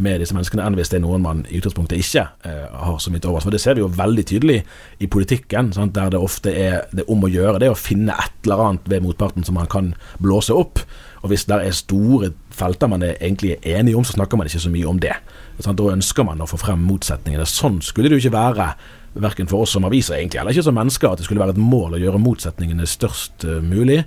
med 0.00 0.20
disse 0.20 0.34
menneskene 0.36 0.64
enn 0.64 0.76
hvis 0.76 0.90
det 0.92 0.98
er 0.98 1.04
noen 1.04 1.24
man 1.24 1.42
i 1.48 1.58
utgangspunktet 1.58 2.00
ikke 2.00 2.24
eh, 2.48 2.66
har 2.72 2.98
så 3.00 3.12
mye 3.12 3.20
til 3.20 3.32
overs. 3.32 3.46
For 3.46 3.54
det 3.54 3.60
ser 3.62 3.76
vi 3.76 3.82
jo 3.84 3.90
veldig 3.92 4.24
tydelig 4.28 4.58
i 5.00 5.08
politikken, 5.12 5.72
sant? 5.76 5.94
der 5.96 6.12
det 6.12 6.20
ofte 6.20 6.52
er 6.52 6.84
det 6.92 7.06
om 7.12 7.24
å 7.24 7.32
gjøre 7.32 7.60
det 7.62 7.70
å 7.72 7.78
finne 7.78 8.16
et 8.16 8.44
eller 8.44 8.64
annet 8.66 8.90
ved 8.92 9.04
motparten 9.04 9.46
som 9.46 9.56
man 9.56 9.70
kan 9.72 9.94
blåse 10.22 10.56
opp. 10.56 10.82
Og 11.24 11.32
hvis 11.32 11.46
det 11.48 11.58
er 11.58 11.76
store 11.76 12.30
felter 12.54 12.92
man 12.92 13.04
er 13.04 13.16
egentlig 13.16 13.56
enige 13.64 13.96
om, 13.98 14.04
så 14.04 14.16
snakker 14.16 14.38
man 14.38 14.48
ikke 14.50 14.62
så 14.66 14.72
mye 14.72 14.88
om 14.88 15.00
det. 15.02 15.16
Sant? 15.58 15.80
Da 15.80 15.96
ønsker 15.96 16.28
man 16.28 16.44
å 16.44 16.48
få 16.48 16.60
frem 16.60 16.84
motsetningene. 16.86 17.48
Sånn 17.48 17.80
skulle 17.84 18.12
det 18.12 18.20
jo 18.20 18.26
ikke 18.26 18.36
være 18.36 18.70
verken 19.16 19.48
for 19.48 19.64
oss 19.64 19.72
som 19.72 19.86
aviser 19.88 20.18
egentlig, 20.18 20.42
eller 20.42 20.52
ikke 20.52 20.66
som 20.66 20.76
mennesker, 20.76 21.08
at 21.08 21.20
det 21.20 21.26
skulle 21.28 21.40
være 21.40 21.56
et 21.56 21.62
mål 21.62 21.96
å 21.96 22.00
gjøre 22.02 22.20
motsetningene 22.20 22.88
størst 22.88 23.46
uh, 23.48 23.58
mulig. 23.64 24.02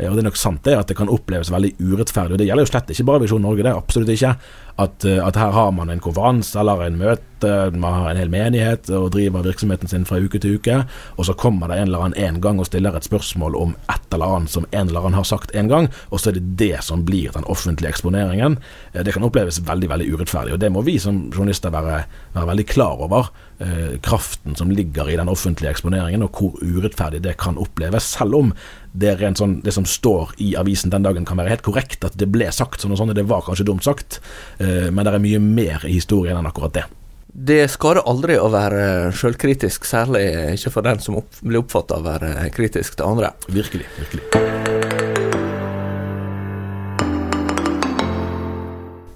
Eh, 0.00 0.08
og 0.08 0.16
det 0.16 0.24
er 0.24 0.30
nok 0.30 0.40
sant 0.40 0.64
det 0.66 0.78
at 0.78 0.90
det 0.90 0.96
kan 0.98 1.12
oppleves 1.12 1.52
veldig 1.52 1.74
urettferdig. 1.78 2.34
og 2.34 2.40
Det 2.40 2.48
gjelder 2.48 2.66
jo 2.66 2.72
slett 2.72 2.92
ikke 2.94 3.08
bare 3.10 3.24
Visjon 3.24 3.44
Norge, 3.44 3.64
det 3.64 3.72
er 3.72 3.80
absolutt 3.80 4.14
ikke. 4.14 4.34
At, 4.80 5.04
eh, 5.04 5.20
at 5.20 5.36
her 5.36 5.52
har 5.52 5.72
man 5.76 5.90
en 5.92 6.00
konferanse 6.00 6.56
eller 6.58 6.86
en 6.86 6.96
møte, 7.00 7.50
man 7.72 7.96
har 7.96 8.10
en 8.10 8.20
hel 8.20 8.32
menighet 8.32 8.90
og 8.92 9.10
driver 9.12 9.44
virksomheten 9.44 9.88
sin 9.88 10.04
fra 10.08 10.18
uke 10.20 10.40
til 10.40 10.58
uke, 10.60 10.82
og 11.16 11.24
så 11.24 11.34
kommer 11.36 11.68
det 11.68 11.78
en 11.78 11.88
eller 11.88 12.04
annen 12.04 12.20
en 12.20 12.40
gang 12.40 12.60
og 12.60 12.68
stiller 12.68 12.96
et 12.96 13.08
spørsmål 13.08 13.56
om 13.56 13.74
et 13.92 14.16
eller 14.16 14.36
annet 14.36 14.52
som 14.52 14.66
en 14.70 14.88
eller 14.88 15.00
annen 15.00 15.16
har 15.20 15.28
sagt 15.28 15.54
en 15.56 15.68
gang, 15.68 15.88
og 16.10 16.20
så 16.20 16.30
er 16.30 16.38
det 16.38 16.56
det 16.60 16.84
som 16.84 17.04
blir 17.04 17.32
den 17.32 17.48
offentlige 17.48 17.92
eksponeringen. 17.92 18.58
Eh, 18.92 19.04
det 19.04 19.16
kan 19.16 19.24
oppleves 19.24 19.60
veldig 19.64 19.88
veldig 19.88 20.10
urettferdig, 20.14 20.56
og 20.56 20.60
det 20.60 20.72
må 20.72 20.84
vi 20.86 20.98
som 21.00 21.28
journalister 21.32 21.72
være, 21.72 22.04
være 22.36 22.50
veldig 22.52 22.66
klar 22.68 23.04
over. 23.08 23.32
Eh, 23.60 23.98
kraften 24.00 24.56
som 24.56 24.70
ligger 24.70 25.10
i 25.10 25.16
den 25.16 25.28
offentlige 25.28 25.68
eksponeringen, 25.74 26.22
og 26.24 26.38
hvor 26.38 26.54
urettferdig 26.64 27.18
det 27.20 27.34
kan 27.42 27.58
oppleves. 27.60 28.06
Selv 28.16 28.38
om 28.38 28.54
det, 28.96 29.18
sånn, 29.36 29.58
det, 29.60 29.74
som 29.76 29.84
står 29.84 30.32
i 30.40 30.54
avisen 30.56 30.88
den 30.88 31.04
dagen 31.04 31.26
kan 31.28 31.36
være 31.36 31.52
helt 31.52 31.66
korrekt, 31.66 32.06
at 32.08 32.16
det 32.16 32.30
ble 32.32 32.48
sagt 32.56 32.80
sånn 32.80 32.96
og 32.96 33.02
sånn, 33.02 33.12
det 33.12 33.26
var 33.28 33.44
kanskje 33.44 33.68
dumt 33.68 33.84
sagt, 33.84 34.22
eh, 34.64 34.88
men 34.88 35.04
det 35.04 35.12
er 35.12 35.24
mye 35.26 35.42
mer 35.44 35.84
i 35.84 35.92
historien 35.98 36.40
enn 36.40 36.48
akkurat 36.48 36.78
det. 36.78 36.86
Det 37.28 37.60
skader 37.68 38.00
aldri 38.08 38.40
å 38.40 38.48
være 38.48 39.12
sjølkritisk, 39.12 39.84
særlig 39.84 40.24
ikke 40.56 40.72
for 40.78 40.88
den 40.88 41.04
som 41.04 41.20
opp, 41.20 41.36
blir 41.44 41.60
oppfatta 41.60 42.00
å 42.00 42.08
være 42.08 42.48
kritisk 42.56 42.96
til 42.96 43.12
andre. 43.12 43.34
Virkelig, 43.52 43.92
virkelig. 44.00 44.24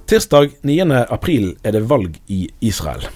Tirsdag 0.04 0.60
9. 0.60 1.04
april 1.08 1.54
er 1.64 1.80
det 1.80 1.86
valg 1.88 2.20
i 2.28 2.44
Israel. 2.60 3.08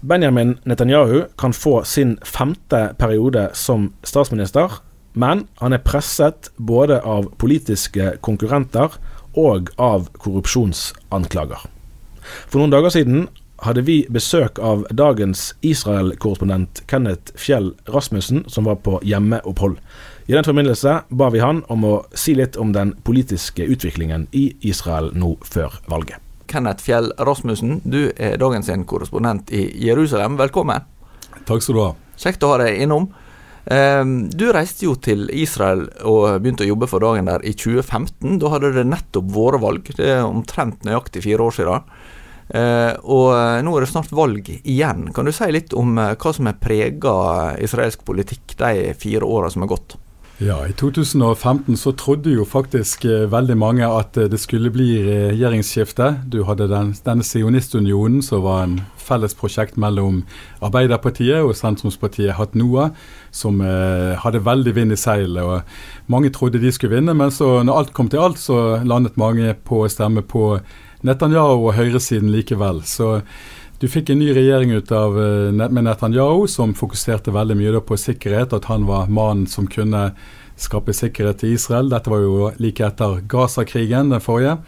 Benjamin 0.00 0.58
Netanyahu 0.64 1.24
kan 1.38 1.52
få 1.52 1.82
sin 1.84 2.18
femte 2.22 2.94
periode 2.98 3.48
som 3.58 3.92
statsminister 4.06 4.78
men 5.18 5.46
han 5.58 5.74
er 5.74 5.82
presset 5.82 6.50
både 6.56 7.00
av 7.02 7.32
politiske 7.42 8.12
konkurrenter 8.24 8.94
og 9.38 9.72
av 9.82 10.08
korrupsjonsanklager. 10.22 11.64
For 12.46 12.60
noen 12.60 12.74
dager 12.74 12.94
siden 12.94 13.26
hadde 13.64 13.82
vi 13.88 14.04
besøk 14.14 14.60
av 14.62 14.84
dagens 14.94 15.50
Israel-korrespondent 15.66 16.84
Kenneth 16.90 17.34
Fjell 17.34 17.72
Rasmussen, 17.90 18.44
som 18.46 18.68
var 18.70 18.78
på 18.86 19.00
hjemmeopphold. 19.02 19.80
I 20.30 20.36
den 20.36 20.46
forbindelse 20.46 21.00
ba 21.10 21.32
vi 21.34 21.42
han 21.42 21.64
om 21.72 21.86
å 21.88 21.96
si 22.14 22.36
litt 22.38 22.60
om 22.60 22.70
den 22.76 22.94
politiske 23.02 23.66
utviklingen 23.66 24.28
i 24.30 24.52
Israel 24.62 25.10
nå 25.18 25.34
før 25.42 25.80
valget. 25.90 26.27
Kenneth 26.48 26.84
Fjell 26.84 27.12
Rasmussen, 27.18 27.80
du 27.84 28.08
er 28.16 28.38
dagens 28.40 28.70
korrespondent 28.88 29.52
i 29.54 29.66
Jerusalem. 29.86 30.36
Velkommen. 30.40 30.86
Takk 31.44 31.62
skal 31.62 31.76
du 31.76 31.82
ha. 31.84 31.94
Kjekt 32.18 32.44
å 32.44 32.52
ha 32.54 32.62
deg 32.64 32.82
innom. 32.82 33.10
Ehm, 33.68 34.30
du 34.32 34.46
reiste 34.52 34.86
jo 34.86 34.94
til 34.96 35.28
Israel 35.28 35.86
og 36.08 36.40
begynte 36.40 36.64
å 36.64 36.70
jobbe 36.70 36.88
for 36.88 37.04
dagen 37.04 37.28
der 37.28 37.44
i 37.44 37.52
2015. 37.52 38.38
Da 38.40 38.52
hadde 38.54 38.72
det 38.78 38.86
nettopp 38.88 39.28
vært 39.34 39.62
valg. 39.64 39.90
Det 39.98 40.08
er 40.16 40.24
omtrent 40.24 40.86
nøyaktig 40.88 41.26
fire 41.26 41.44
år 41.48 41.58
siden. 41.58 41.92
Uh, 42.48 42.96
og 43.04 43.26
eh, 43.36 43.58
nå 43.60 43.74
er 43.76 43.84
det 43.84 43.90
snart 43.90 44.12
valg 44.16 44.46
igjen. 44.48 45.10
Kan 45.12 45.28
du 45.28 45.34
si 45.36 45.50
litt 45.52 45.74
om 45.76 45.98
uh, 46.00 46.14
hva 46.16 46.30
som 46.32 46.48
har 46.48 46.56
prega 46.56 47.12
israelsk 47.60 48.06
politikk 48.08 48.54
de 48.56 48.94
fire 48.96 49.28
åra 49.28 49.50
som 49.52 49.66
er 49.66 49.68
gått? 49.68 49.98
Ja, 50.38 50.66
I 50.68 50.72
2015 50.72 51.76
så 51.76 51.90
trodde 51.98 52.30
jo 52.30 52.44
faktisk 52.46 53.02
eh, 53.10 53.24
veldig 53.26 53.56
mange 53.58 53.86
at 53.90 54.14
eh, 54.14 54.28
det 54.30 54.38
skulle 54.38 54.70
bli 54.70 55.00
regjeringsskifte. 55.02 56.12
Du 56.30 56.44
hadde 56.46 56.68
den, 56.70 56.92
denne 57.02 57.26
sionistunionen 57.26 58.22
som 58.22 58.44
var 58.44 58.60
en 58.68 58.76
felles 59.02 59.34
prosjekt 59.34 59.74
mellom 59.74 60.20
Arbeiderpartiet 60.62 61.42
og 61.42 61.56
sentrumspartiet 61.58 62.36
Hatt 62.38 62.54
Noah, 62.54 62.92
som 63.34 63.58
eh, 63.66 64.14
hadde 64.22 64.44
veldig 64.46 64.76
vind 64.76 64.94
i 64.94 65.00
seilet. 65.02 65.42
og 65.42 66.06
Mange 66.06 66.30
trodde 66.30 66.62
de 66.62 66.70
skulle 66.70 66.94
vinne, 67.00 67.18
men 67.18 67.34
så 67.34 67.64
når 67.66 67.80
alt 67.82 67.92
kom 67.98 68.06
til 68.06 68.22
alt, 68.22 68.38
så 68.38 68.78
landet 68.86 69.18
mange 69.18 69.56
på 69.66 69.82
å 69.82 69.90
stemme 69.90 70.22
på 70.22 70.60
Netanyahu 71.02 71.66
og 71.66 71.74
høyresiden 71.80 72.30
likevel. 72.30 72.84
Så 72.86 73.24
du 73.78 73.86
fikk 73.86 74.10
en 74.10 74.18
ny 74.18 74.32
regjering 74.34 74.72
ut 74.74 74.90
av, 74.92 75.14
eh, 75.22 75.52
med 75.52 75.84
Netanyahu 75.84 76.48
som 76.50 76.74
fokuserte 76.74 77.30
veldig 77.30 77.56
mye 77.56 77.80
på 77.80 77.94
sikkerhet, 77.94 78.52
at 78.52 78.64
han 78.64 78.86
var 78.86 79.06
mannen 79.06 79.46
som 79.46 79.68
kunne 79.68 80.12
skape 80.56 80.90
sikkerhet 80.90 81.38
til 81.38 81.54
Israel. 81.54 81.88
Dette 81.88 82.10
var 82.10 82.18
jo 82.18 82.52
like 82.58 82.80
etter 82.80 83.20
Gaza-krigen, 83.20 84.10
den 84.10 84.20
forrige. 84.20 84.58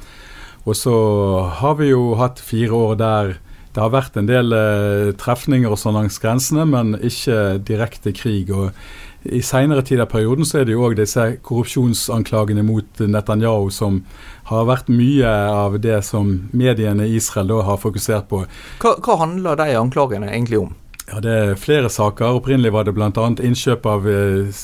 Og 0.64 0.74
så 0.74 1.50
har 1.50 1.74
vi 1.74 1.90
jo 1.90 2.14
hatt 2.14 2.38
fire 2.38 2.70
år 2.70 2.96
der 2.98 3.38
det 3.72 3.82
har 3.82 3.90
vært 3.90 4.16
en 4.18 4.26
del 4.26 4.52
eh, 4.52 5.12
trefninger 5.14 5.70
og 5.70 5.78
sånn 5.78 5.94
langs 5.94 6.18
grensene, 6.18 6.66
men 6.66 6.94
ikke 6.98 7.62
direkte 7.62 8.12
krig. 8.12 8.50
og 8.50 8.72
i 9.22 9.42
seinere 9.44 9.82
tid 9.84 10.00
av 10.00 10.08
perioden 10.12 10.46
så 10.48 10.60
er 10.60 10.68
det 10.68 10.72
jo 10.74 10.84
òg 10.86 10.96
disse 10.96 11.24
korrupsjonsanklagene 11.44 12.64
mot 12.64 13.02
Netanyahu 13.04 13.68
som 13.74 14.00
har 14.48 14.68
vært 14.68 14.88
mye 14.88 15.28
av 15.52 15.76
det 15.84 15.98
som 16.06 16.32
mediene 16.56 17.08
i 17.08 17.18
Israel 17.18 17.50
da 17.52 17.60
har 17.68 17.80
fokusert 17.82 18.30
på. 18.30 18.44
Hva, 18.80 18.94
hva 19.04 19.18
handler 19.20 19.60
de 19.60 19.74
anklagene 19.76 20.30
egentlig 20.32 20.62
om? 20.62 20.72
Ja, 21.10 21.20
Det 21.20 21.30
er 21.34 21.58
flere 21.58 21.90
saker. 21.90 22.38
Opprinnelig 22.38 22.72
var 22.72 22.86
det 22.86 22.94
bl.a. 22.94 23.10
innkjøp 23.10 23.86
av 23.86 24.06
uh, 24.06 24.60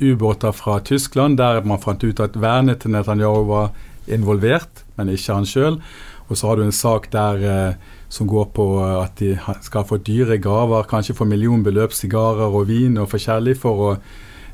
ubåter 0.00 0.52
fra 0.54 0.78
Tyskland, 0.80 1.36
der 1.38 1.60
man 1.66 1.82
fant 1.82 2.04
ut 2.04 2.20
at 2.22 2.38
vernet 2.38 2.84
til 2.84 2.94
Netanyahu 2.94 3.44
var 3.50 3.72
involvert, 4.06 4.84
men 4.96 5.10
ikke 5.12 5.34
han 5.34 5.48
sjøl. 5.48 5.80
Og 6.28 6.38
så 6.38 6.48
har 6.48 6.56
du 6.56 6.64
en 6.64 6.76
sak 6.76 7.10
der 7.12 7.42
uh, 7.42 7.97
som 8.08 8.26
går 8.26 8.44
på 8.56 8.66
at 8.80 9.20
de 9.20 9.34
skal 9.64 9.84
få 9.88 9.98
dyre 10.04 10.38
gaver, 10.40 10.86
kanskje 10.88 11.16
få 11.16 11.26
millionbeløp 11.28 11.92
sigarer 11.92 12.48
og 12.48 12.68
vin 12.70 12.96
og 13.00 13.10
forskjellig, 13.12 13.56
for 13.60 13.84
å, 13.84 13.90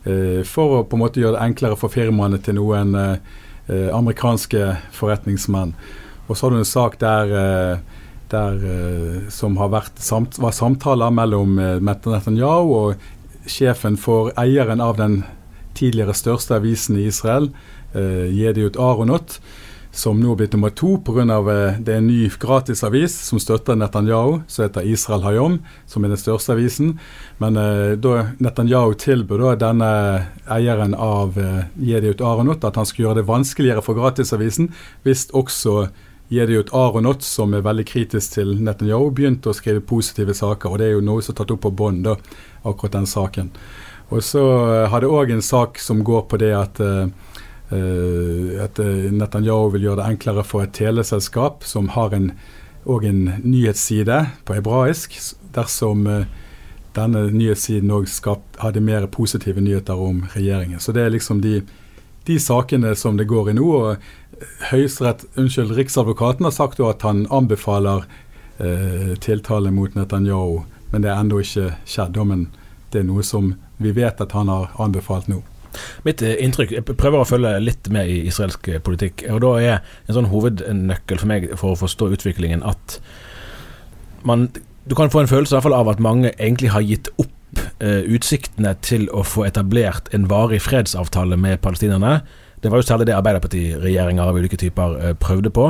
eh, 0.05 0.43
for 0.43 0.81
å 0.81 0.85
på 0.85 0.99
en 0.99 1.05
måte 1.05 1.23
gjøre 1.23 1.39
det 1.39 1.45
enklere 1.47 1.79
for 1.79 1.93
firmaene 1.93 2.43
til 2.43 2.59
noen 2.59 2.95
eh, 2.99 3.91
amerikanske 3.95 4.75
forretningsmenn. 4.93 5.75
Og 6.27 6.37
så 6.37 6.47
har 6.47 6.51
du 6.51 6.59
en 6.59 6.73
sak 6.73 6.99
der, 6.99 7.35
eh, 7.39 7.79
der 8.31 9.31
som 9.31 9.57
har 9.61 9.71
vært 9.71 10.01
samt, 10.03 10.41
var 10.43 10.51
samtaler 10.51 11.13
mellom 11.15 11.55
Netanyahu 11.55 12.73
og 12.75 12.95
sjefen 13.47 13.97
for 14.01 14.33
eieren 14.41 14.81
av 14.81 14.97
den 14.97 15.23
tidligere 15.75 16.15
største 16.17 16.57
avisen 16.57 16.97
i 16.99 17.07
Israel, 17.07 17.53
Jediut 17.95 18.75
Aronot 18.81 19.39
som 19.95 20.19
nå 20.21 20.33
er 20.35 20.39
blitt 20.43 20.55
nummer 20.57 20.73
to 20.75 20.97
pga. 21.07 21.23
Eh, 21.23 21.79
det 21.81 21.95
er 21.95 22.01
en 22.01 22.09
ny 22.09 22.29
gratisavis 22.41 23.15
som 23.29 23.41
støtter 23.43 23.79
Netanyahu, 23.79 24.41
som 24.51 24.67
heter 24.67 24.87
Israel 24.91 25.23
Hayom, 25.25 25.59
som 25.87 26.05
er 26.05 26.13
den 26.13 26.21
største 26.21 26.55
avisen. 26.57 26.97
Men 27.43 27.59
eh, 27.61 27.95
da 27.97 28.31
Netanyahu 28.43 28.97
tilbød 28.99 29.61
denne 29.63 29.93
eieren 30.51 30.97
av 30.99 31.39
eh, 31.39 31.71
Jediut 31.79 32.25
Aronot 32.25 32.65
at 32.65 32.81
han 32.81 32.89
skulle 32.89 33.09
gjøre 33.09 33.23
det 33.23 33.29
vanskeligere 33.31 33.85
for 33.85 33.99
gratisavisen, 33.99 34.73
hvis 35.07 35.29
også 35.33 35.89
Jediut 36.33 36.73
Aronot, 36.75 37.23
som 37.23 37.55
er 37.55 37.65
veldig 37.65 37.87
kritisk 37.87 38.39
til 38.39 38.57
Netanyahu, 38.65 39.11
begynte 39.15 39.53
å 39.53 39.57
skrive 39.57 39.85
positive 39.85 40.35
saker. 40.35 40.73
og 40.73 40.81
Det 40.81 40.89
er 40.89 40.97
jo 40.97 41.05
noe 41.05 41.23
som 41.23 41.35
er 41.35 41.43
tatt 41.43 41.55
opp 41.55 41.67
på 41.67 41.75
bånd, 41.75 42.09
akkurat 42.65 42.97
den 42.99 43.07
saken. 43.07 43.53
Og 44.13 44.25
så 44.25 44.43
eh, 44.43 44.89
har 44.91 45.01
det 45.01 45.13
òg 45.13 45.33
en 45.33 45.45
sak 45.45 45.79
som 45.81 46.03
går 46.05 46.27
på 46.29 46.41
det 46.43 46.53
at 46.57 46.83
Eh, 46.83 47.07
at 47.73 48.79
eh, 48.79 49.13
Netanyahu 49.13 49.71
vil 49.75 49.89
gjøre 49.89 50.03
det 50.03 50.09
enklere 50.13 50.45
for 50.45 50.65
et 50.65 50.75
teleselskap 50.77 51.65
som 51.65 51.89
har 51.95 52.13
en, 52.15 52.33
en 52.85 53.23
nyhetsside 53.43 54.19
på 54.45 54.59
hebraisk, 54.59 55.17
dersom 55.57 56.07
eh, 56.07 56.27
denne 56.95 57.27
nyhetssiden 57.35 57.91
òg 57.91 58.11
hadde 58.61 58.85
mer 58.85 59.07
positive 59.07 59.61
nyheter 59.61 59.99
om 59.99 60.27
regjeringen. 60.35 60.81
Så 60.81 60.93
det 60.93 61.03
er 61.07 61.17
liksom 61.17 61.41
de 61.41 61.63
de 62.25 62.41
sakene 62.41 62.95
som 62.97 63.17
det 63.17 63.29
går 63.29 63.51
i 63.51 63.57
nå. 63.59 63.65
og 63.65 63.97
Høyesterett, 64.71 65.25
unnskyld, 65.39 65.75
Riksadvokaten 65.77 66.45
har 66.45 66.55
sagt 66.55 66.81
at 66.81 67.05
han 67.07 67.27
anbefaler 67.31 68.05
eh, 68.59 69.15
tiltale 69.21 69.71
mot 69.71 69.95
Netanyahu, 69.95 70.65
men 70.91 71.05
det 71.05 71.11
er 71.13 71.21
ennå 71.21 71.41
ikke 71.45 71.75
skjedd. 71.87 72.19
Men 72.27 72.49
det 72.93 73.03
er 73.03 73.09
noe 73.09 73.23
som 73.23 73.55
vi 73.77 73.93
vet 73.95 74.21
at 74.21 74.33
han 74.33 74.49
har 74.49 74.73
anbefalt 74.81 75.29
nå. 75.31 75.43
Mitt 76.07 76.23
eh, 76.23 76.37
inntrykk 76.45 76.75
Jeg 76.77 76.87
prøver 76.89 77.21
å 77.21 77.29
følge 77.29 77.55
litt 77.63 77.89
med 77.93 78.11
i 78.11 78.21
israelsk 78.29 78.69
eh, 78.69 78.81
politikk. 78.85 79.27
og 79.31 79.43
Da 79.45 79.53
er 79.61 79.77
en 80.09 80.19
sånn 80.19 80.31
hovednøkkel 80.33 81.23
for 81.23 81.31
meg 81.31 81.49
for 81.61 81.75
å 81.75 81.81
forstå 81.85 82.11
utviklingen 82.17 82.65
at 82.67 82.99
man, 84.25 84.49
du 84.89 84.95
kan 84.97 85.13
få 85.13 85.25
en 85.25 85.31
følelse 85.31 85.53
i 85.53 85.57
hvert 85.59 85.67
fall 85.67 85.77
av 85.77 85.91
at 85.93 86.03
mange 86.03 86.33
egentlig 86.39 86.73
har 86.73 86.85
gitt 86.85 87.11
opp 87.21 87.61
eh, 87.85 88.07
utsiktene 88.09 88.75
til 88.85 89.07
å 89.13 89.25
få 89.27 89.45
etablert 89.49 90.09
en 90.17 90.29
varig 90.31 90.63
fredsavtale 90.65 91.37
med 91.41 91.61
palestinerne. 91.65 92.23
Det 92.65 92.71
var 92.73 92.81
jo 92.81 92.85
særlig 92.89 93.05
det 93.11 93.13
Arbeiderpartiregjeringer 93.19 94.25
av 94.25 94.39
ulike 94.41 94.57
typer 94.57 94.93
eh, 94.97 95.11
prøvde 95.21 95.51
på. 95.53 95.67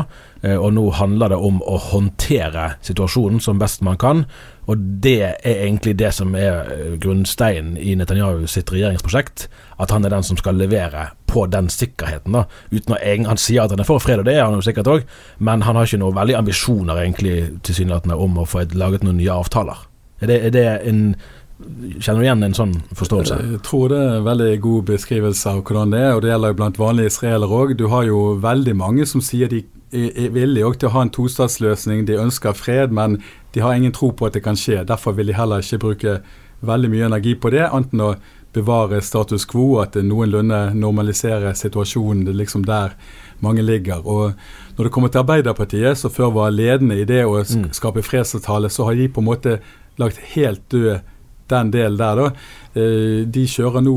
Eh, 0.47 0.55
og 0.55 0.77
nå 0.77 0.85
handler 0.95 1.33
det 1.33 1.39
om 1.43 1.57
å 1.67 1.81
håndtere 1.91 2.69
situasjonen 2.87 3.41
som 3.43 3.59
best 3.59 3.83
man 3.83 3.99
kan. 3.99 4.23
Og 4.71 4.79
det 5.03 5.33
er 5.35 5.65
egentlig 5.65 5.97
det 5.99 6.13
som 6.15 6.37
er 6.39 6.71
eh, 6.71 6.93
grunnsteinen 7.03 7.75
i 7.83 7.97
Netanyahu 7.99 8.47
sitt 8.47 8.71
regjeringsprosjekt. 8.71 9.49
At 9.83 9.91
han 9.91 10.07
er 10.07 10.15
den 10.15 10.23
som 10.23 10.39
skal 10.39 10.55
levere 10.55 11.09
på 11.27 11.49
den 11.51 11.67
sikkerheten. 11.67 12.39
da 12.39 12.47
Uten 12.71 12.95
å 12.95 13.03
Han 13.27 13.43
sier 13.43 13.65
at 13.65 13.75
han 13.75 13.83
er 13.83 13.91
for 13.91 13.99
fred, 13.99 14.23
og 14.23 14.31
det 14.31 14.39
er 14.39 14.45
han 14.47 14.55
jo 14.55 14.63
sikkert 14.63 14.87
òg, 14.87 15.03
men 15.39 15.67
han 15.67 15.75
har 15.75 15.91
ikke 15.91 15.99
noen 15.99 16.15
veldig 16.15 16.39
ambisjoner 16.45 17.03
egentlig 17.03 17.59
tilsynelatende 17.67 18.15
om 18.15 18.39
å 18.39 18.47
få 18.47 18.69
laget 18.71 19.03
noen 19.03 19.19
nye 19.19 19.35
avtaler. 19.35 19.83
Er 20.23 20.31
det, 20.31 20.45
er 20.47 20.55
det 20.55 20.69
en 20.87 21.17
Kjenner 21.55 22.19
du 22.19 22.25
igjen 22.25 22.43
en 22.43 22.57
sånn 22.57 22.73
forståelse? 22.99 23.37
Jeg 23.53 23.61
tror 23.67 23.93
det 23.93 23.99
er 24.03 24.17
en 24.17 24.27
veldig 24.27 24.51
god 24.64 24.88
beskrivelse 24.88 25.53
av 25.53 25.61
hvordan 25.62 25.95
det 25.95 26.01
er, 26.03 26.12
og 26.17 26.25
det 26.25 26.33
gjelder 26.33 26.51
jo 26.51 26.59
blant 26.59 26.81
vanlige 26.83 27.12
israelere 27.12 27.59
òg. 27.61 27.75
Du 27.79 27.87
har 27.93 28.09
jo 28.09 28.23
veldig 28.43 28.75
mange 28.81 29.07
som 29.07 29.23
sier 29.23 29.53
de 29.53 29.62
er 29.95 30.33
villige 30.35 30.73
til 30.81 30.90
å 30.90 30.95
ha 30.97 31.05
en 31.07 31.12
tostatsløsning, 31.14 32.03
de 32.09 32.19
ønsker 32.19 32.57
fred, 32.59 32.90
men 32.90 33.21
de 33.55 33.62
har 33.62 33.77
ingen 33.79 33.95
tro 33.95 34.11
på 34.11 34.27
at 34.27 34.35
det 34.35 34.43
kan 34.43 34.59
skje. 34.59 34.83
Derfor 34.88 35.14
vil 35.14 35.31
de 35.31 35.38
heller 35.38 35.62
ikke 35.62 35.83
bruke 35.85 36.17
veldig 36.64 36.90
mye 36.90 37.07
energi 37.07 37.37
på 37.38 37.55
det, 37.55 37.69
enten 37.69 38.03
å 38.03 38.14
bevare 38.55 39.01
status 39.03 39.47
quo, 39.51 39.79
at 39.83 39.95
det 39.95 40.05
noenlunde 40.07 40.75
normaliserer 40.75 41.55
situasjonen. 41.59 42.27
Det 42.27 42.35
er 42.35 42.43
liksom 42.43 42.67
der 42.67 42.99
mange 43.43 43.62
ligger. 43.62 44.03
Og 44.03 44.35
når 44.77 44.88
det 44.88 44.93
kommer 44.95 45.11
til 45.11 45.23
Arbeiderpartiet, 45.23 45.99
som 45.99 46.11
før 46.11 46.35
var 46.35 46.55
ledende 46.55 46.99
i 46.99 47.07
det 47.07 47.23
å 47.27 47.40
mm. 47.43 47.71
skape 47.75 48.03
fredsavtale, 48.03 48.71
så 48.71 48.88
har 48.88 48.99
de 48.99 49.11
på 49.11 49.23
en 49.23 49.31
måte 49.31 49.59
lagt 49.99 50.19
helt 50.35 50.62
død 50.75 51.13
den 51.51 51.71
delen 51.73 51.99
der, 51.99 52.17
da. 52.17 52.31
Eh, 52.75 53.25
de 53.29 53.45
kjører 53.49 53.85
nå 53.85 53.95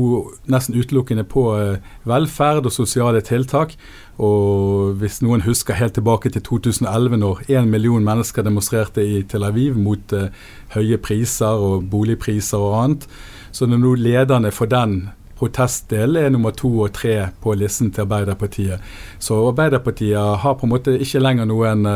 nesten 0.52 0.76
utelukkende 0.76 1.24
på 1.28 1.44
eh, 1.56 1.88
velferd 2.08 2.68
og 2.68 2.74
sosiale 2.74 3.22
tiltak. 3.24 3.74
Og 4.18 4.98
hvis 5.00 5.20
noen 5.22 5.44
husker 5.46 5.78
helt 5.78 5.96
tilbake 5.96 6.30
til 6.34 6.42
2011, 6.44 7.16
når 7.22 7.44
én 7.48 7.70
million 7.70 8.04
mennesker 8.04 8.44
demonstrerte 8.44 9.04
i 9.04 9.22
Tel 9.22 9.46
Aviv 9.46 9.76
mot 9.78 10.12
uh, 10.12 10.26
høye 10.74 10.98
priser 10.98 11.62
og 11.62 11.86
boligpriser 11.92 12.58
og 12.58 12.74
annet, 12.80 13.06
så 13.54 13.68
er 13.68 13.78
nå 13.78 13.94
lederne 13.94 14.50
for 14.50 14.66
den 14.66 15.12
protestdelen 15.38 16.18
er 16.18 16.32
nummer 16.34 16.50
to 16.50 16.72
og 16.82 16.96
tre 16.98 17.28
på 17.38 17.54
listen 17.54 17.92
til 17.94 18.08
Arbeiderpartiet. 18.08 18.82
Så 19.22 19.38
Arbeiderpartiet 19.52 20.42
har 20.42 20.58
på 20.58 20.66
en 20.66 20.74
måte 20.74 20.96
ikke 20.98 21.22
lenger 21.22 21.46
noen 21.46 21.86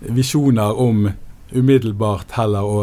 visjoner 0.00 0.74
om 0.82 1.06
umiddelbart 1.54 2.34
heller 2.34 2.66
å 2.66 2.80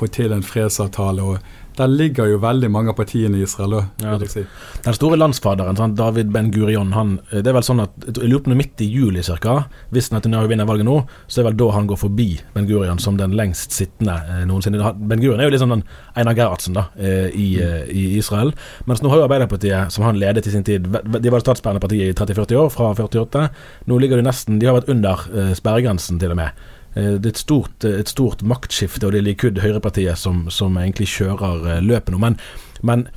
få 0.00 0.10
til 0.12 0.32
en 0.36 0.46
fredsavtale. 0.46 1.22
og 1.22 1.38
der 1.80 1.88
ligger 1.88 2.28
jo 2.28 2.40
veldig 2.42 2.68
mange 2.72 2.92
av 2.92 2.96
partiene 2.98 3.38
i 3.38 3.44
Israel. 3.46 3.78
Ja, 4.02 4.16
si. 4.28 4.42
Den 4.84 4.96
store 4.96 5.16
landsfaderen, 5.20 5.78
sånn, 5.78 5.94
David 5.96 6.32
Ben 6.34 6.50
Gurion, 6.52 6.92
han, 6.92 7.14
det 7.30 7.46
er 7.46 7.56
vel 7.56 7.64
sånn 7.64 7.80
at 7.84 7.94
jeg 8.08 8.28
lurer 8.28 8.42
på 8.44 8.56
midt 8.58 8.82
i 8.84 8.88
juli 8.90 9.22
ca. 9.24 9.54
Hvis 9.94 10.10
Netanyahu 10.12 10.48
vinner 10.50 10.68
valget 10.68 10.88
nå, 10.88 10.98
så 11.30 11.40
er 11.40 11.48
vel 11.48 11.58
da 11.60 11.70
han 11.76 11.88
går 11.88 12.00
forbi 12.02 12.28
Ben 12.56 12.68
Gurion 12.68 13.00
som 13.02 13.16
den 13.20 13.36
lengst 13.38 13.76
sittende 13.76 14.18
eh, 14.26 14.42
noensinne. 14.50 14.92
Ben 14.98 15.22
Gurion 15.22 15.40
er 15.40 15.48
jo 15.48 15.54
liksom 15.54 15.72
den 15.76 15.86
Einar 16.18 16.36
Gerhardsen 16.36 16.76
da, 16.76 16.88
eh, 16.98 17.30
i, 17.30 17.48
mm. 17.56 17.62
eh, 17.68 17.94
i, 17.94 18.04
Israel. 18.20 18.52
Mens 18.90 19.00
nå 19.00 19.12
har 19.12 19.22
jo 19.22 19.28
Arbeiderpartiet, 19.28 19.94
som 19.94 20.04
han 20.04 20.20
ledet 20.20 20.50
i 20.50 20.56
sin 20.56 20.66
tid, 20.66 20.90
de 20.90 21.32
var 21.32 21.38
det 21.38 21.46
statsbærende 21.46 21.84
partiet 21.84 22.10
i 22.10 22.18
30-40 22.18 22.60
år, 22.60 22.68
fra 22.74 22.90
48. 22.92 23.46
Nå 23.88 24.02
ligger 24.02 24.20
de 24.20 24.26
nesten 24.26 24.60
De 24.60 24.68
har 24.68 24.76
vært 24.76 24.90
under 24.92 25.24
eh, 25.32 25.54
sperregrensen, 25.56 26.20
til 26.20 26.34
og 26.34 26.42
med. 26.42 26.68
Eh, 26.94 27.16
det 27.22 27.26
er 27.26 27.34
et 27.34 27.40
stort, 27.40 27.84
eh, 27.84 28.00
et 28.02 28.10
stort 28.10 28.42
maktskifte, 28.42 29.06
og 29.06 29.14
det 29.14 29.20
er 29.20 29.28
Likud, 29.28 29.62
høyrepartiet, 29.62 30.18
som, 30.18 30.48
som 30.50 30.76
egentlig 30.80 31.08
kjører 31.12 31.76
eh, 31.76 31.82
løpet 31.84 32.14
nå. 32.14 32.22
Men, 32.22 32.38
men 32.82 33.08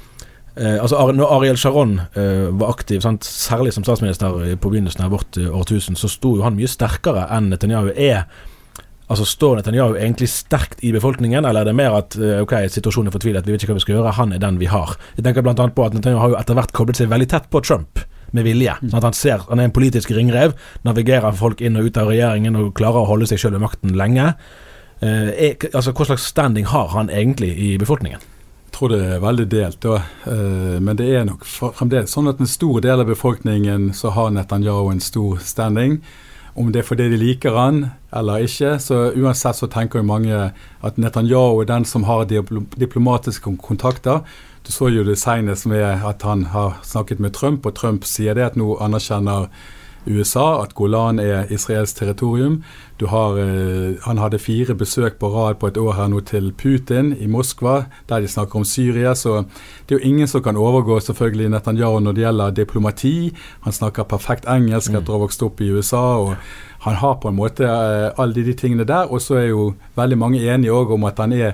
altså, 0.53 0.99
når 1.17 1.31
Ariel 1.33 1.57
Sharon 1.57 1.95
var 2.13 2.69
aktiv, 2.69 2.99
sant, 3.01 3.25
særlig 3.25 3.71
som 3.73 3.81
statsminister 3.81 4.35
på 4.61 4.69
begynnelsen 4.69 5.01
av 5.01 5.15
vårt 5.15 5.39
årtusen, 5.41 5.97
så 5.97 6.05
sto 6.05 6.35
jo 6.37 6.43
han 6.45 6.53
mye 6.53 6.69
sterkere 6.69 7.23
enn 7.33 7.47
Netanyahu 7.49 7.89
er. 7.95 8.27
Altså 9.09 9.25
Står 9.25 9.57
Netanyahu 9.57 9.97
egentlig 9.97 10.29
sterkt 10.29 10.85
i 10.85 10.91
befolkningen, 10.93 11.41
eller 11.41 11.63
er 11.63 11.71
det 11.71 11.73
mer 11.79 11.97
at 11.97 12.19
ok, 12.43 12.53
situasjonen 12.69 13.09
er 13.09 13.17
fortvilet, 13.17 13.49
vi 13.49 13.55
vet 13.55 13.65
ikke 13.65 13.73
hva 13.73 13.79
vi 13.81 13.85
skal 13.87 13.97
gjøre, 13.97 14.13
han 14.19 14.37
er 14.37 14.45
den 14.45 14.61
vi 14.61 14.69
har? 14.69 14.93
Jeg 15.17 15.25
tenker 15.25 15.41
bl.a. 15.41 15.57
på 15.57 15.87
at 15.87 15.97
Netanyahu 15.97 16.21
har 16.21 16.35
jo 16.35 16.41
etter 16.43 16.61
hvert 16.61 16.77
koblet 16.77 17.01
seg 17.01 17.09
veldig 17.09 17.31
tett 17.33 17.49
på 17.49 17.65
Trump 17.65 18.05
med 18.33 18.47
vilje. 18.47 18.75
Sånn 18.81 18.99
at 18.99 19.07
han 19.07 19.17
ser 19.17 19.45
Han 19.49 19.61
er 19.61 19.69
en 19.69 19.75
politisk 19.75 20.11
ringrev, 20.11 20.55
navigerer 20.85 21.35
folk 21.37 21.61
inn 21.61 21.77
og 21.77 21.89
ut 21.89 21.97
av 21.97 22.11
regjeringen 22.11 22.57
og 22.59 22.73
klarer 22.77 23.03
å 23.03 23.09
holde 23.09 23.29
seg 23.29 23.41
sjøl 23.41 23.55
ved 23.57 23.65
makten 23.65 23.95
lenge. 23.97 24.33
Eh, 25.03 25.55
altså, 25.73 25.91
Hva 25.91 26.07
slags 26.11 26.29
standing 26.31 26.65
har 26.71 26.87
han 26.95 27.09
egentlig 27.09 27.53
i 27.57 27.77
befolkningen? 27.77 28.19
Jeg 28.73 28.77
tror 28.77 28.89
det 28.89 29.01
er 29.05 29.21
veldig 29.21 29.47
delt, 29.51 29.79
da. 29.85 30.01
Eh, 30.25 30.77
men 30.81 30.97
det 30.97 31.09
er 31.13 31.25
nok 31.29 31.45
fremdeles 31.45 32.13
sånn 32.13 32.31
at 32.31 32.39
en 32.41 32.49
stor 32.49 32.81
del 32.81 33.03
av 33.03 33.09
befolkningen 33.09 33.91
så 33.93 34.13
har 34.15 34.31
Netanyahu 34.33 34.91
en 34.91 35.03
stor 35.03 35.41
standing. 35.43 35.99
Om 36.55 36.71
det 36.71 36.83
er 36.83 36.87
fordi 36.87 37.09
de 37.09 37.17
liker 37.17 37.55
han 37.57 37.83
eller 38.13 38.45
ikke, 38.45 38.75
så 38.81 39.07
uansett 39.17 39.57
så 39.57 39.69
tenker 39.73 39.99
jo 39.99 40.05
mange 40.05 40.39
at 40.85 40.97
Netanyahu 41.01 41.63
er 41.63 41.69
den 41.69 41.85
som 41.85 42.05
har 42.05 42.27
diplomatiske 42.29 43.55
kontakter 43.61 44.21
du 44.63 44.71
så 44.71 44.89
jo 44.89 45.03
det 45.03 45.19
senest 45.19 45.65
med 45.65 45.83
at 45.83 46.23
han 46.23 46.45
har 46.53 46.77
snakket 46.83 47.19
med 47.19 47.33
Trump, 47.33 47.65
og 47.65 47.75
Trump 47.75 48.05
sier 48.07 48.35
det 48.37 48.45
at 48.51 48.59
nå 48.59 48.77
anerkjenner 48.83 49.49
USA 50.05 50.61
at 50.63 50.73
Golan 50.75 51.19
er 51.19 51.51
israelsk 51.51 51.97
territorium. 51.97 52.63
Du 52.99 53.05
har, 53.07 53.37
eh, 53.39 53.95
han 54.03 54.17
hadde 54.17 54.39
fire 54.39 54.75
besøk 54.75 55.19
på 55.19 55.29
rad 55.31 55.59
på 55.59 55.67
et 55.67 55.77
år 55.77 55.93
her 55.93 56.07
nå 56.07 56.19
til 56.25 56.51
Putin 56.51 57.13
i 57.19 57.27
Moskva, 57.27 57.85
der 58.09 58.19
de 58.19 58.27
snakker 58.27 58.55
om 58.55 58.65
Syria. 58.65 59.13
Så 59.15 59.45
det 59.87 59.95
er 59.95 59.99
jo 59.99 60.09
ingen 60.09 60.27
som 60.27 60.43
kan 60.43 60.57
overgå 60.57 60.99
selvfølgelig 60.99 61.49
Netanyahu 61.49 61.99
når 61.99 62.13
det 62.13 62.23
gjelder 62.23 62.51
diplomati. 62.51 63.33
Han 63.61 63.73
snakker 63.73 64.03
perfekt 64.03 64.45
engelsk 64.45 64.91
etter 64.91 65.09
å 65.09 65.19
ha 65.19 65.25
vokst 65.25 65.43
opp 65.43 65.61
i 65.61 65.71
USA. 65.71 66.17
og 66.19 66.35
Han 66.79 66.95
har 66.95 67.15
på 67.15 67.29
en 67.29 67.35
måte 67.35 67.63
eh, 67.63 68.11
alle 68.17 68.33
de 68.33 68.53
tingene 68.53 68.83
der. 68.83 69.11
Og 69.11 69.21
så 69.21 69.35
er 69.35 69.47
jo 69.47 69.73
veldig 69.95 70.17
mange 70.17 70.39
enige 70.39 70.71
òg 70.71 70.91
om 70.91 71.03
at 71.03 71.17
han 71.17 71.33
er 71.33 71.53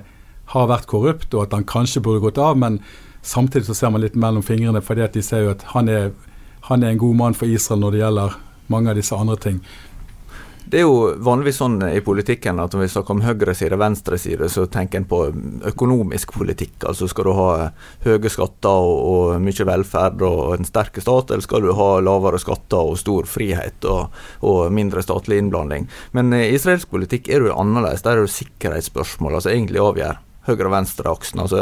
har 0.53 0.69
vært 0.71 0.89
korrupt, 0.89 1.33
og 1.33 1.45
at 1.45 1.55
han 1.57 1.67
kanskje 1.69 2.03
burde 2.05 2.23
gått 2.23 2.41
av. 2.41 2.57
Men 2.57 2.79
samtidig 3.21 3.69
så 3.69 3.77
ser 3.77 3.93
man 3.93 4.03
litt 4.05 4.17
mellom 4.17 4.45
fingrene, 4.45 4.81
fordi 4.85 5.05
at 5.05 5.17
de 5.17 5.25
ser 5.25 5.45
jo 5.45 5.53
at 5.55 5.67
han 5.75 5.91
er, 5.91 6.11
han 6.71 6.83
er 6.83 6.93
en 6.93 7.03
god 7.03 7.19
mann 7.23 7.37
for 7.37 7.49
Israel 7.49 7.85
når 7.85 7.95
det 7.95 8.03
gjelder 8.03 8.41
mange 8.69 8.91
av 8.91 8.99
disse 8.99 9.17
andre 9.17 9.37
ting. 9.41 9.61
Det 10.69 10.77
er 10.77 10.83
jo 10.85 11.15
vanligvis 11.25 11.57
sånn 11.63 11.79
i 11.87 12.01
politikken 12.05 12.59
at 12.61 12.75
når 12.75 12.83
vi 12.83 12.89
snakker 12.93 13.15
om 13.15 13.23
høyreside 13.25 13.73
og 13.73 13.81
venstreside, 13.81 14.49
så 14.53 14.67
tenker 14.69 14.99
en 14.99 15.07
på 15.09 15.23
økonomisk 15.65 16.35
politikk. 16.35 16.75
Altså 16.85 17.07
skal 17.09 17.25
du 17.25 17.31
ha 17.33 17.47
høye 18.03 18.29
skatter 18.29 18.83
og, 18.91 18.99
og 19.09 19.41
mye 19.41 19.65
velferd 19.65 20.21
og 20.27 20.53
en 20.59 20.69
sterk 20.69 21.01
stat, 21.01 21.33
eller 21.33 21.41
skal 21.41 21.65
du 21.65 21.73
ha 21.73 21.89
lavere 22.05 22.37
skatter 22.43 22.91
og 22.91 23.01
stor 23.01 23.25
frihet 23.25 23.89
og, 23.89 24.13
og 24.45 24.69
mindre 24.75 25.01
statlig 25.01 25.41
innblanding. 25.41 25.89
Men 26.13 26.37
israelsk 26.37 26.93
politikk 26.93 27.33
er 27.33 27.49
jo 27.49 27.57
annerledes. 27.57 28.05
Der 28.05 28.19
er 28.19 28.29
det 28.29 28.37
sikkerhetsspørsmål 28.37 29.39
altså 29.39 29.55
egentlig 29.55 29.81
avgjør 29.81 30.21
høyre-venstre-aksen. 30.47 31.41
Altså 31.43 31.59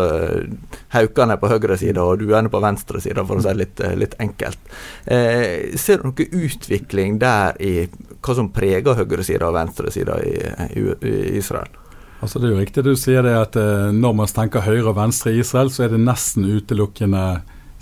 Haukane 0.93 1.35
er 1.35 1.41
på 1.41 1.49
høyre 1.51 1.77
side 1.79 2.03
og 2.03 2.21
duene 2.21 2.51
på 2.51 2.61
venstre 2.63 3.01
side, 3.03 3.25
for 3.27 3.39
å 3.39 3.43
si 3.43 3.49
det 3.49 3.57
litt, 3.61 3.83
litt 4.03 4.15
enkelt. 4.23 4.71
Eh, 5.05 5.73
ser 5.79 6.01
du 6.01 6.11
noe 6.11 6.29
utvikling 6.45 7.17
der 7.21 7.57
i 7.63 7.73
hva 7.87 8.37
som 8.37 8.51
preger 8.53 8.97
høyresida 8.97 9.49
og 9.49 9.57
venstresida 9.57 10.21
i, 10.23 10.37
i, 10.77 10.87
i 11.01 11.17
Israel? 11.41 11.73
Altså 12.17 12.39
Det 12.39 12.47
er 12.47 12.55
jo 12.55 12.61
riktig 12.63 12.83
du 12.85 12.95
sier 12.97 13.25
det 13.25 13.35
at 13.37 13.57
eh, 13.59 13.89
når 13.93 14.15
man 14.21 14.31
tenker 14.39 14.65
høyre 14.65 14.89
og 14.91 14.97
venstre 14.97 15.35
i 15.35 15.41
Israel, 15.43 15.69
så 15.73 15.85
er 15.85 15.93
det 15.93 16.01
nesten 16.01 16.47
utelukkende 16.49 17.25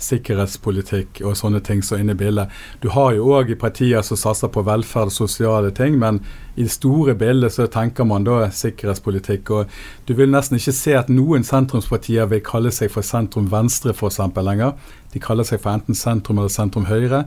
sikkerhetspolitikk 0.02 1.22
og 1.24 1.36
sånne 1.38 1.62
ting 1.64 1.82
som 1.84 1.96
er 1.96 2.04
inne 2.04 2.16
i 2.16 2.20
bildet. 2.20 2.52
Du 2.82 2.90
har 2.92 3.14
jo 3.16 3.30
òg 3.36 3.54
partier 3.60 4.04
som 4.04 4.18
satser 4.20 4.50
på 4.52 4.64
velferd 4.66 5.10
og 5.10 5.16
sosiale 5.16 5.72
ting, 5.74 5.96
men 5.98 6.20
i 6.56 6.64
det 6.64 6.72
store 6.74 7.14
bildet 7.18 7.54
så 7.54 7.66
tenker 7.72 8.04
man 8.08 8.26
da 8.26 8.50
sikkerhetspolitikk. 8.52 9.50
Og 9.50 9.72
du 10.08 10.14
vil 10.18 10.32
nesten 10.32 10.60
ikke 10.60 10.76
se 10.76 10.96
at 10.98 11.12
noen 11.12 11.46
sentrumspartier 11.46 12.28
vil 12.32 12.44
kalle 12.44 12.72
seg 12.74 12.92
for 12.92 13.06
sentrum 13.06 13.50
venstre 13.52 13.94
f.eks. 13.96 14.20
lenger. 14.36 14.76
De 15.12 15.22
kaller 15.22 15.48
seg 15.48 15.62
for 15.62 15.72
enten 15.76 15.96
sentrum 15.96 16.40
eller 16.40 16.52
sentrum 16.52 16.88
høyre. 16.90 17.24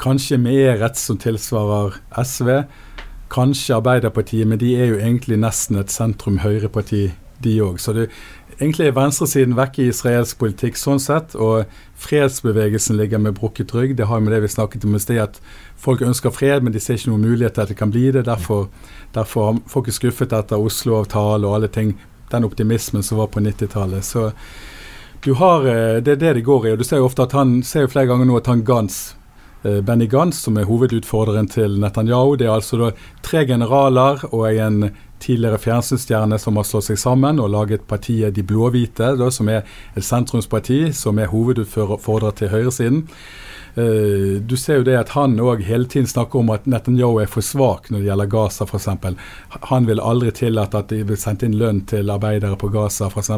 Kanskje 0.00 0.38
med 0.40 0.80
rett 0.80 0.98
som 1.00 1.20
tilsvarer 1.20 1.96
SV. 2.16 2.50
Kanskje 3.32 3.76
Arbeiderpartiet, 3.76 4.46
men 4.46 4.60
de 4.60 4.74
er 4.76 4.92
jo 4.92 4.98
egentlig 5.00 5.40
nesten 5.40 5.80
et 5.80 5.92
sentrum 5.92 6.40
høyre-parti 6.44 7.08
de 7.44 7.56
òg. 7.64 7.80
Så 7.80 7.92
det, 7.96 8.08
egentlig 8.60 8.88
er 8.88 8.96
venstresiden 8.96 9.56
vekk 9.56 9.78
i 9.80 9.88
israelsk 9.90 10.38
politikk 10.40 10.78
sånn 10.80 11.00
sett, 11.02 11.34
og 11.34 11.66
fredsbevegelsen 12.00 12.96
ligger 12.96 13.20
med 13.22 13.36
brukket 13.38 13.74
rygg. 13.74 13.96
Det 13.98 14.08
har 14.10 14.20
med 14.20 14.32
det 14.32 14.42
vi 14.44 14.52
snakket 14.52 14.84
om 14.84 14.96
i 14.96 15.02
sted, 15.02 15.20
at 15.22 15.40
folk 15.80 16.02
ønsker 16.02 16.34
fred, 16.34 16.64
men 16.64 16.72
de 16.72 16.80
ser 16.80 16.98
ikke 16.98 17.12
noen 17.12 17.26
mulighet 17.26 17.56
til 17.56 17.66
at 17.66 17.72
det 17.72 17.78
kan 17.80 17.92
bli 17.92 18.10
det. 18.14 18.26
Derfor, 18.28 18.68
derfor 19.14 19.50
er 19.50 19.60
folk 19.72 19.92
skuffet 19.92 20.32
etter 20.36 20.60
Oslo-avtalen 20.60 21.48
og 21.48 21.58
alle 21.58 21.72
ting, 21.72 21.96
den 22.32 22.48
optimismen 22.48 23.04
som 23.06 23.20
var 23.20 23.30
på 23.32 23.42
90-tallet. 23.44 24.04
Så 24.04 24.32
du 25.24 25.34
har, 25.34 25.66
eh, 25.66 26.00
Det 26.00 26.12
er 26.12 26.16
det 26.16 26.34
det 26.34 26.44
går 26.44 26.66
i. 26.66 26.72
og 26.72 26.78
Du 26.78 26.84
ser 26.84 26.98
jo 26.98 27.06
ofte 27.06 27.22
at 27.22 27.32
han 27.32 27.62
ser 27.62 27.80
jo 27.80 27.88
flere 27.88 28.06
ganger 28.06 28.26
nå 28.26 28.36
at 28.36 28.46
han 28.46 28.64
Gans 28.64 29.16
Eh, 29.66 29.80
Benny 29.80 30.06
Gantz, 30.06 30.36
som 30.36 30.56
er 30.56 30.66
hovedutfordreren 30.68 31.48
til 31.48 31.78
Netanyahu. 31.80 32.36
Det 32.36 32.46
er 32.46 32.54
altså 32.54 32.92
tre 33.22 33.46
generaler 33.46 34.22
og 34.30 34.46
en 34.52 34.90
tidligere 35.22 35.58
fjernsynsstjerne 35.62 36.38
som 36.38 36.56
har 36.56 36.68
slått 36.68 36.90
seg 36.90 37.00
sammen 37.00 37.40
og 37.42 37.50
laget 37.54 37.86
partiet 37.88 38.34
De 38.36 38.44
blå-hvite, 38.46 39.14
som 39.30 39.48
er 39.48 39.64
et 39.96 40.04
sentrumsparti 40.04 40.92
som 40.94 41.18
er 41.18 41.32
hovedutfordrer 41.32 42.36
til 42.36 42.52
høyresiden. 42.52 43.04
Uh, 43.76 44.40
du 44.40 44.54
ser 44.56 44.78
jo 44.78 44.84
det 44.86 44.94
at 44.96 45.10
han 45.12 45.34
òg 45.36 45.60
hele 45.66 45.84
tiden 45.84 46.08
snakker 46.08 46.40
om 46.40 46.48
at 46.54 46.64
Netanyahu 46.64 47.18
er 47.20 47.28
for 47.28 47.44
svak 47.44 47.90
når 47.90 48.00
det 48.00 48.08
gjelder 48.08 48.30
Gaza 48.32 48.64
f.eks. 48.64 48.86
Han 49.68 49.88
vil 49.88 50.00
aldri 50.00 50.32
tillate 50.32 50.80
at 50.80 50.88
de 50.88 51.02
vil 51.04 51.18
sende 51.20 51.44
inn 51.44 51.58
lønn 51.60 51.82
til 51.84 52.08
arbeidere 52.08 52.56
på 52.56 52.70
Gaza 52.72 53.10
f.eks. 53.10 53.28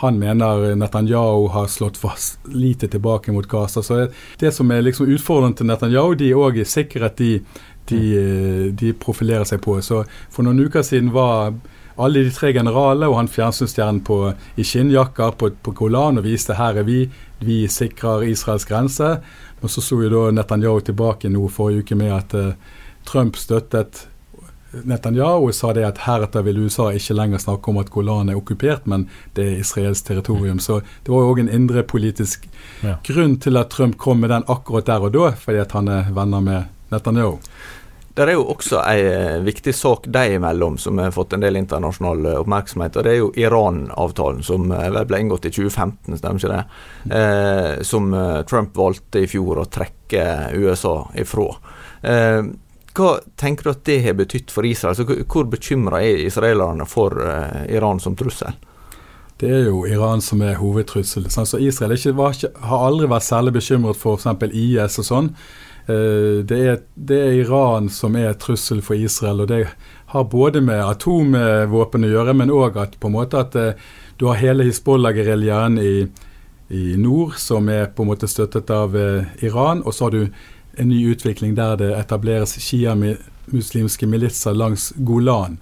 Han 0.00 0.20
mener 0.22 0.72
Netanyahu 0.80 1.50
har 1.52 1.68
slått 1.68 2.00
for 2.00 2.16
lite 2.48 2.88
tilbake 2.88 3.34
mot 3.36 3.48
Gaza. 3.48 3.84
Så 3.84 4.06
det 4.40 4.54
som 4.56 4.72
er 4.72 4.86
liksom 4.86 5.12
utfordrende 5.12 5.60
til 5.60 5.68
Netanyahu, 5.68 6.16
de 6.16 6.32
er 6.32 6.40
òg 6.48 6.62
sikkerhet 6.64 7.20
de, 7.20 7.32
de, 7.90 8.72
de 8.72 8.92
profilerer 8.92 9.48
seg 9.48 9.62
på. 9.64 9.78
Så 9.82 10.04
For 10.30 10.46
noen 10.46 10.60
uker 10.66 10.86
siden 10.86 11.12
var 11.14 11.52
alle 11.98 12.22
de 12.22 12.30
tre 12.30 12.52
generalene 12.54 13.08
og 13.10 13.16
han 13.18 13.30
fjernsynsstjernen 13.30 14.04
i 14.56 14.66
skinnjakker 14.66 15.34
på, 15.38 15.50
på 15.62 15.74
Golan 15.80 16.20
og 16.20 16.28
viste 16.28 16.54
her 16.54 16.78
er 16.78 16.86
vi, 16.86 17.08
vi 17.42 17.64
sikrer 17.66 18.26
Israels 18.28 18.68
grense. 18.68 19.16
Og 19.58 19.72
så 19.72 19.82
sto 19.82 19.98
jo 20.04 20.12
da 20.12 20.28
Netanyahu 20.34 20.80
tilbake 20.86 21.30
nå 21.32 21.48
forrige 21.50 21.82
uke 21.82 21.98
med 21.98 22.14
at 22.14 22.36
uh, 22.38 22.54
Trump 23.08 23.36
støttet 23.36 24.06
Netanyahu 24.84 25.48
og 25.48 25.54
sa 25.56 25.72
det 25.72 25.86
at 25.88 26.02
heretter 26.04 26.44
vil 26.44 26.60
USA 26.66 26.90
ikke 26.94 27.16
lenger 27.16 27.40
snakke 27.42 27.72
om 27.72 27.80
at 27.80 27.90
Golan 27.90 28.28
er 28.28 28.36
okkupert, 28.36 28.86
men 28.86 29.06
det 29.34 29.46
er 29.46 29.60
israelsk 29.62 30.10
territorium. 30.10 30.60
Så 30.60 30.82
det 31.04 31.12
var 31.12 31.24
jo 31.24 31.32
òg 31.32 31.40
en 31.42 31.52
indrepolitisk 31.56 32.44
ja. 32.84 32.98
grunn 33.06 33.38
til 33.40 33.56
at 33.56 33.72
Trump 33.72 33.96
kom 33.98 34.20
med 34.20 34.30
den 34.34 34.44
akkurat 34.46 34.86
der 34.86 35.08
og 35.08 35.14
da, 35.16 35.32
fordi 35.40 35.62
at 35.64 35.72
han 35.72 35.88
er 35.88 36.12
venner 36.14 36.44
med 36.44 36.68
Netanyahu. 36.92 37.38
Det 38.18 38.24
er 38.26 38.34
jo 38.34 38.48
også 38.50 38.80
en 38.82 39.08
eh, 39.08 39.36
viktig 39.46 39.70
sak 39.78 40.08
de 40.10 40.24
imellom 40.34 40.74
som 40.82 40.98
har 40.98 41.12
fått 41.14 41.36
en 41.36 41.42
del 41.44 41.54
internasjonal 41.60 42.24
eh, 42.26 42.38
oppmerksomhet. 42.40 42.96
og 42.98 43.04
Det 43.06 43.12
er 43.12 43.18
jo 43.20 43.28
Iran-avtalen 43.38 44.40
som 44.42 44.72
eh, 44.74 44.96
ble 45.06 45.20
inngått 45.22 45.46
i 45.46 45.52
2015, 45.54 46.16
stemmer 46.18 46.42
ikke 46.42 46.50
det? 46.50 46.64
Eh, 47.14 47.84
som 47.86 48.08
Trump 48.50 48.74
valgte 48.74 49.22
i 49.22 49.28
fjor 49.30 49.60
å 49.62 49.68
trekke 49.70 50.24
USA 50.58 50.96
ifra. 51.14 51.46
Eh, 52.02 52.40
hva 52.98 53.12
tenker 53.38 53.68
du 53.68 53.70
at 53.70 53.86
det 53.86 54.00
har 54.08 54.18
betydd 54.18 54.50
for 54.50 54.66
Israel? 54.66 54.96
Altså, 54.96 55.22
hvor 55.22 55.46
bekymra 55.52 56.02
er 56.02 56.24
israelerne 56.26 56.88
for 56.90 57.14
Iran 57.70 58.02
som 58.02 58.18
trussel? 58.18 58.58
Det 59.38 59.52
er 59.54 59.68
jo 59.68 59.84
Iran 59.86 60.18
som 60.18 60.42
er 60.42 60.58
hovedtrusselen. 60.58 61.30
Altså, 61.30 61.62
Israel 61.62 61.94
ikke, 61.94 62.16
var, 62.18 62.34
har 62.66 62.86
aldri 62.88 63.06
vært 63.06 63.28
særlig 63.28 63.54
bekymret 63.60 64.00
for 64.00 64.18
f.eks. 64.18 64.50
IS 64.50 64.98
og 64.98 65.06
sånn. 65.06 65.32
Eh, 65.88 66.44
det 66.44 66.58
er, 66.68 66.80
det 66.94 67.18
er, 67.18 67.36
Iran 67.40 67.88
som 67.88 68.16
er 68.16 68.36
trussel 68.36 68.82
for 68.84 68.94
Israel. 68.94 69.40
og 69.40 69.48
Det 69.48 69.66
har 70.12 70.24
både 70.24 70.60
med 70.60 70.84
atomvåpen 70.84 72.04
å 72.04 72.12
gjøre, 72.12 72.34
men 72.36 72.52
òg 72.52 72.76
at 72.76 72.98
at 73.34 73.56
eh, 73.56 73.72
du 74.18 74.26
har 74.26 74.34
hele 74.36 74.64
Hizbollah-geriljaen 74.64 75.78
i, 75.78 76.08
i, 76.68 76.96
nord, 76.96 77.38
som 77.38 77.68
er 77.68 77.86
på 77.86 78.02
en 78.02 78.12
måte 78.12 78.28
støttet 78.28 78.70
av 78.70 78.96
eh, 78.96 79.24
Iran. 79.40 79.82
Og 79.84 79.94
så 79.94 80.04
har 80.04 80.10
du 80.10 80.28
en 80.76 80.88
ny 80.88 81.08
utvikling 81.08 81.54
der 81.56 81.76
det 81.76 81.94
etableres 81.96 82.58
sjiamuslimske 82.60 84.06
militser 84.06 84.54
langs 84.54 84.92
Golan. 84.96 85.58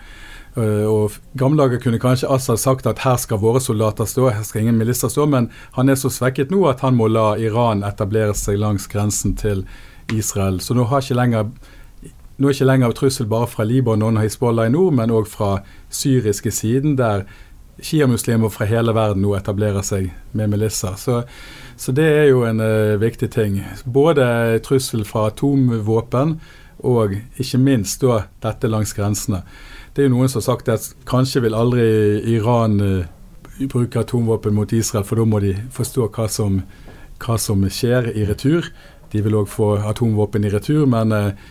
Og 0.57 1.13
Gamlelaget 1.37 1.83
kunne 1.85 1.99
kanskje 2.01 2.31
Assad 2.33 2.57
sagt 2.57 2.87
at 2.89 3.03
her 3.05 3.19
skal 3.21 3.43
våre 3.43 3.61
soldater 3.61 4.09
stå, 4.09 4.31
her 4.33 4.45
skal 4.45 4.63
ingen 4.63 4.79
militser 4.81 5.11
stå, 5.13 5.27
men 5.29 5.51
han 5.77 5.93
er 5.93 5.99
så 6.01 6.09
svekket 6.09 6.49
nå 6.49 6.63
at 6.71 6.81
han 6.81 6.97
må 6.97 7.11
la 7.13 7.35
Iran 7.37 7.85
etablere 7.85 8.33
seg 8.33 8.57
langs 8.63 8.89
grensen 8.89 9.35
til 9.37 9.67
Israel. 10.13 10.61
Så 10.61 10.75
nå, 10.75 10.87
lenger, 11.15 11.51
nå 12.37 12.49
er 12.49 12.55
ikke 12.55 12.69
lenger 12.69 12.93
trussel 12.93 13.27
bare 13.27 13.47
fra 13.47 13.65
Libanon 13.65 14.17
og 14.17 14.23
Hizbollah 14.23 14.69
i 14.69 14.75
nord, 14.75 14.95
men 14.95 15.11
òg 15.11 15.27
fra 15.31 15.61
syriske 15.91 16.51
siden, 16.51 16.97
der 16.99 17.27
sjiamuslimer 17.83 18.49
fra 18.49 18.65
hele 18.65 18.95
verden 18.97 19.23
nå 19.25 19.35
etablerer 19.37 19.85
seg 19.85 20.11
med 20.37 20.53
milisser. 20.53 20.97
Så, 20.97 21.23
så, 21.77 21.93
det 21.93 22.07
er 22.07 22.29
jo 22.31 22.45
en 22.49 22.61
uh, 22.61 23.01
viktig 23.01 23.31
ting. 23.33 23.61
Både 23.85 24.59
trussel 24.65 25.05
fra 25.05 25.29
atomvåpen 25.31 26.39
og 26.87 27.17
ikke 27.41 27.61
minst 27.61 28.03
da 28.05 28.23
dette 28.45 28.71
langs 28.71 28.95
grensene. 28.97 29.43
Det 29.93 30.05
er 30.05 30.11
jo 30.11 30.17
noen 30.17 30.29
som 30.29 30.43
har 30.43 30.49
sagt 30.51 30.73
at 30.73 30.89
kanskje 31.09 31.45
vil 31.45 31.57
aldri 31.57 31.87
Iran 32.37 32.81
uh, 32.81 33.07
bruke 33.65 34.01
atomvåpen 34.01 34.57
mot 34.57 34.73
Israel, 34.73 35.05
for 35.05 35.17
da 35.17 35.25
må 35.29 35.41
de 35.45 35.55
forstå 35.73 36.11
hva 36.13 36.29
som, 36.33 36.61
hva 37.23 37.39
som 37.41 37.65
skjer 37.73 38.13
i 38.13 38.27
retur. 38.29 38.69
De 39.13 39.23
vil 39.25 39.39
òg 39.39 39.49
få 39.51 39.75
atomvåpen 39.91 40.45
i 40.45 40.53
retur, 40.53 40.85
men 40.91 41.15
eh, 41.15 41.47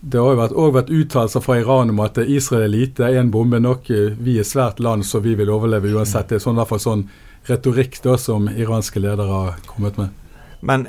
det 0.00 0.20
har 0.20 0.40
òg 0.48 0.74
vært, 0.76 0.92
uttalelser 0.94 1.44
fra 1.44 1.58
Iran 1.60 1.92
om 1.92 2.00
at 2.04 2.18
Israel 2.22 2.64
er 2.68 2.72
lite, 2.72 3.10
én 3.12 3.32
bombe 3.32 3.60
nok. 3.60 3.90
Vi 4.20 4.38
er 4.40 4.48
svært 4.48 4.80
land, 4.80 5.04
så 5.04 5.20
vi 5.20 5.34
vil 5.36 5.52
overleve 5.52 5.92
uansett. 5.92 6.30
Det 6.30 6.38
er 6.38 6.44
sånn, 6.46 6.56
i 6.56 6.62
hvert 6.62 6.72
fall 6.72 6.84
sånn 6.86 7.08
retorikk 7.48 8.00
da, 8.04 8.16
som 8.20 8.48
iranske 8.48 9.02
ledere 9.02 9.28
har 9.28 9.58
kommet 9.68 10.00
med. 10.00 10.16
Men 10.64 10.86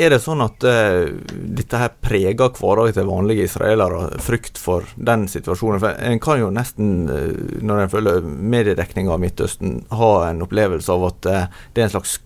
er 0.00 0.14
det 0.14 0.22
sånn 0.24 0.40
at 0.42 0.64
uh, 0.64 1.04
dette 1.30 1.78
her 1.78 1.92
preger 2.02 2.38
hverdagen 2.38 2.96
til 2.96 3.10
vanlige 3.10 3.46
israelere, 3.46 4.06
frykt 4.24 4.58
for 4.60 4.86
den 4.96 5.26
situasjonen? 5.30 5.82
For 5.82 5.98
En 6.08 6.22
kan 6.22 6.40
jo 6.40 6.50
nesten, 6.54 6.92
uh, 7.10 7.58
når 7.60 7.84
en 7.84 7.92
følger 7.92 8.28
mediedekninga 8.56 9.14
av 9.14 9.22
Midtøsten, 9.22 9.82
ha 9.92 10.12
en 10.30 10.42
opplevelse 10.46 10.92
av 10.94 11.08
at 11.10 11.28
uh, 11.28 11.64
det 11.74 11.82
er 11.82 11.90
en 11.90 11.96
slags 11.98 12.20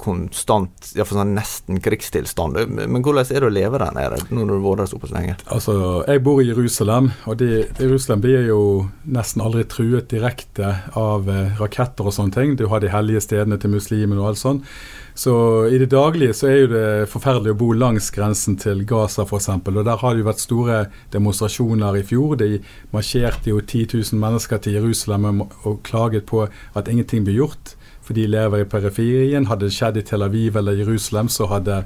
konstant, 0.00 0.90
iallfall 0.94 1.20
sånn 1.22 1.34
nesten 1.36 1.80
krigstilstand. 1.84 2.58
Men 2.76 3.04
hvordan 3.04 3.24
er 3.24 3.44
det 3.44 3.48
å 3.48 3.54
leve 3.54 3.80
der 3.80 3.94
nede 3.96 4.20
når 4.28 4.50
du 4.50 4.54
har 4.54 4.64
vært 4.64 4.82
der 4.82 4.90
såpass 4.92 5.14
lenge? 5.14 5.36
Altså, 5.46 5.76
Jeg 6.06 6.24
bor 6.24 6.42
i 6.42 6.48
Jerusalem, 6.48 7.12
og 7.26 7.38
de, 7.40 7.64
Jerusalem 7.80 8.24
blir 8.24 8.48
jo 8.48 8.60
nesten 9.04 9.44
aldri 9.44 9.64
truet 9.70 10.10
direkte 10.12 10.74
av 10.98 11.28
eh, 11.30 11.56
raketter 11.60 12.10
og 12.10 12.16
sånne 12.16 12.36
ting. 12.36 12.56
Du 12.60 12.66
har 12.72 12.84
de 12.84 12.92
hellige 12.92 13.24
stedene 13.24 13.58
til 13.60 13.72
muslimene 13.72 14.20
og 14.20 14.32
alt 14.32 14.42
sånt. 14.42 14.68
Så 15.14 15.34
i 15.70 15.78
det 15.78 15.92
daglige 15.92 16.34
så 16.34 16.48
er 16.50 16.56
jo 16.58 16.70
det 16.72 16.86
forferdelig 17.12 17.54
å 17.54 17.58
bo 17.58 17.68
langs 17.78 18.08
grensen 18.14 18.56
til 18.58 18.82
Gaza 18.88 19.22
f.eks. 19.22 19.48
Og 19.54 19.78
der 19.86 20.00
har 20.00 20.14
det 20.14 20.24
jo 20.24 20.26
vært 20.26 20.42
store 20.42 20.80
demonstrasjoner 21.14 22.00
i 22.00 22.02
fjor. 22.06 22.34
De 22.40 22.58
marsjerte 22.92 23.52
jo 23.52 23.62
10 23.62 23.94
000 24.10 24.20
mennesker 24.20 24.58
til 24.64 24.80
Jerusalem 24.80 25.44
og 25.46 25.78
klaget 25.86 26.26
på 26.26 26.42
at 26.50 26.90
ingenting 26.90 27.22
blir 27.26 27.44
gjort 27.44 27.76
for 28.04 28.16
de 28.16 28.26
lever 28.28 28.62
i 28.62 28.68
periferien. 28.68 29.48
Hadde 29.48 29.68
det 29.68 29.76
skjedd 29.76 29.98
i 30.00 30.04
Tel 30.06 30.24
Aviv 30.26 30.58
eller 30.60 30.76
Jerusalem, 30.78 31.30
så 31.32 31.48
hadde, 31.50 31.82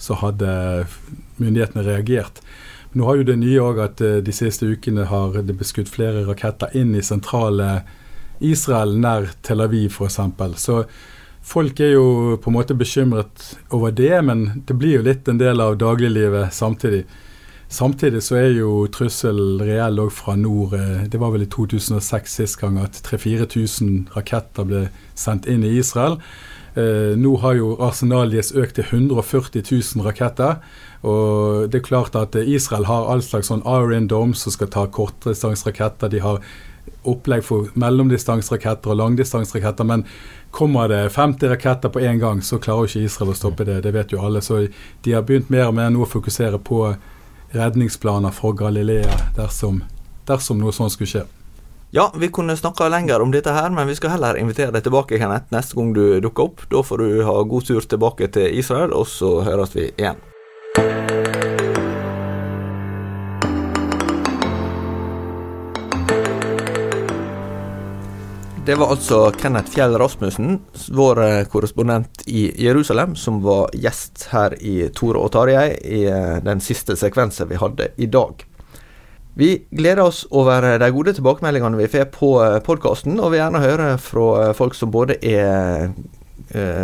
så 0.00 0.16
hadde 0.22 0.50
myndighetene 1.36 1.84
reagert. 1.86 2.42
Nå 2.96 3.04
har 3.04 3.20
jo 3.20 3.28
det 3.28 3.36
nye 3.42 3.60
òg 3.60 3.82
at 3.84 4.00
uh, 4.00 4.18
de 4.24 4.32
siste 4.32 4.66
ukene 4.66 5.04
har 5.10 5.36
det 5.44 5.58
beskutt 5.58 5.90
flere 5.92 6.24
raketter 6.28 6.72
inn 6.78 6.94
i 6.96 7.04
sentrale 7.04 7.82
Israel, 8.44 8.96
nær 9.02 9.28
Tel 9.44 9.60
Aviv 9.60 9.92
f.eks. 9.92 10.20
Så 10.62 10.80
folk 11.44 11.80
er 11.84 11.96
jo 11.96 12.38
på 12.40 12.50
en 12.50 12.56
måte 12.56 12.76
bekymret 12.78 13.50
over 13.74 13.92
det, 13.92 14.14
men 14.24 14.62
det 14.66 14.76
blir 14.78 14.98
jo 14.98 15.08
litt 15.08 15.28
en 15.28 15.40
del 15.40 15.60
av 15.60 15.76
dagliglivet 15.80 16.54
samtidig. 16.54 17.04
Samtidig 17.68 18.22
så 18.24 18.38
er 18.40 18.54
jo 18.56 18.86
trusselen 18.88 19.60
reell 19.60 20.00
òg 20.00 20.12
fra 20.16 20.34
nord. 20.40 20.72
Eh, 20.72 21.02
det 21.12 21.20
var 21.20 21.34
vel 21.34 21.44
i 21.44 21.50
2006 21.52 22.38
sist 22.40 22.56
gang 22.60 22.78
at 22.80 22.96
3000-4000 23.04 24.14
raketter 24.16 24.68
ble 24.68 24.86
sendt 25.18 25.44
inn 25.46 25.66
i 25.68 25.74
Israel. 25.76 26.16
Eh, 26.78 27.12
nå 27.20 27.34
har 27.42 27.58
jo 27.58 27.74
arsenalet 27.84 28.38
deres 28.38 28.54
økt 28.56 28.78
til 28.78 28.88
140 28.88 29.66
000 29.68 30.06
raketter. 30.06 30.62
Og 31.04 31.68
det 31.68 31.82
er 31.82 31.90
klart 31.90 32.16
at 32.16 32.34
Israel 32.40 32.88
har 32.88 33.10
all 33.12 33.20
slags 33.22 33.52
sånn 33.52 33.62
Iron 33.68 34.08
Dome 34.08 34.34
som 34.34 34.54
skal 34.54 34.72
ta 34.72 34.86
kortdistanseraketter. 34.88 36.08
De 36.08 36.24
har 36.24 36.40
opplegg 37.08 37.44
for 37.44 37.68
mellomdistanseraketter 37.78 38.94
og 38.94 39.00
langdistanseraketter. 39.02 39.84
Men 39.84 40.06
kommer 40.56 40.88
det 40.88 41.04
50 41.12 41.52
raketter 41.52 41.92
på 41.92 42.00
én 42.00 42.16
gang, 42.18 42.40
så 42.42 42.56
klarer 42.58 42.88
ikke 42.88 43.04
Israel 43.04 43.36
å 43.36 43.38
stoppe 43.38 43.68
det. 43.68 43.82
Det 43.84 43.92
vet 43.92 44.16
jo 44.16 44.24
alle. 44.24 44.40
Så 44.40 44.64
de 45.04 45.14
har 45.14 45.28
begynt 45.28 45.52
mer 45.52 45.68
og 45.68 45.76
mer 45.76 45.92
nå 45.92 46.04
å 46.06 46.10
fokusere 46.10 46.64
på 46.64 46.82
redningsplaner 47.52 48.34
for 48.34 48.52
Galilea 48.52 49.32
dersom, 49.36 49.82
dersom 50.28 50.60
noe 50.60 50.72
sånt 50.74 50.94
skulle 50.94 51.10
skje. 51.10 51.24
Ja, 51.90 52.10
vi 52.16 52.28
kunne 52.28 52.56
snakka 52.56 52.90
lenger 52.92 53.22
om 53.24 53.30
dette 53.32 53.52
her, 53.56 53.70
men 53.72 53.88
vi 53.88 53.94
skal 53.96 54.12
heller 54.12 54.36
invitere 54.36 54.74
deg 54.74 54.84
tilbake 54.84 55.16
Kenneth, 55.16 55.48
neste 55.54 55.78
gang 55.78 55.94
du 55.96 56.20
dukker 56.20 56.50
opp. 56.50 56.66
Da 56.68 56.82
får 56.84 57.00
du 57.00 57.22
ha 57.24 57.36
god 57.48 57.64
tur 57.64 57.80
tilbake 57.80 58.28
til 58.34 58.58
Israel, 58.60 58.92
og 58.92 59.08
så 59.08 59.38
høres 59.46 59.72
vi 59.76 59.86
igjen. 59.94 60.20
Det 68.68 68.74
var 68.74 68.90
altså 68.92 69.30
Kenneth 69.32 69.70
Fjell 69.72 69.94
Rasmussen, 69.96 70.58
vår 70.92 71.18
eh, 71.24 71.46
korrespondent 71.48 72.20
i 72.26 72.50
Jerusalem, 72.60 73.14
som 73.16 73.38
var 73.40 73.70
gjest 73.72 74.26
her 74.28 74.52
i 74.60 74.90
Tore 74.92 75.22
og 75.24 75.30
Tarjei 75.32 75.70
i 75.88 76.02
eh, 76.04 76.34
den 76.44 76.60
siste 76.60 76.92
sekvensen 77.00 77.48
vi 77.48 77.56
hadde 77.56 77.86
i 77.96 78.04
dag. 78.12 78.44
Vi 79.40 79.48
gleder 79.70 80.02
oss 80.04 80.26
over 80.28 80.66
de 80.82 80.90
gode 80.92 81.14
tilbakemeldingene 81.16 81.80
vi 81.80 81.88
får 81.94 82.10
på 82.12 82.34
podkasten, 82.66 83.16
og 83.16 83.32
vil 83.32 83.40
gjerne 83.40 83.64
høre 83.64 83.86
fra 84.04 84.52
folk 84.58 84.76
som 84.76 84.92
både 84.92 85.16
er 85.24 85.88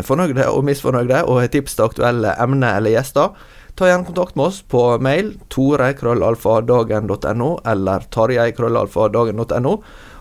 fornøyde 0.09 0.49
og 0.55 0.65
misfornøyde, 0.65 1.21
og 1.29 1.43
har 1.43 1.53
tips 1.53 1.77
til 1.77 1.85
aktuelle 1.91 2.33
emner 2.41 2.79
eller 2.79 2.97
gjester. 2.97 3.37
Ta 3.77 3.91
gjerne 3.91 4.09
kontakt 4.09 4.41
med 4.41 4.47
oss 4.47 4.63
på 4.71 4.87
mail 5.05 5.35
tore.krøllalfadagen.no 5.53 7.53
eller 7.75 7.99
tarjei.krøllalfadagen.no. 8.17 9.77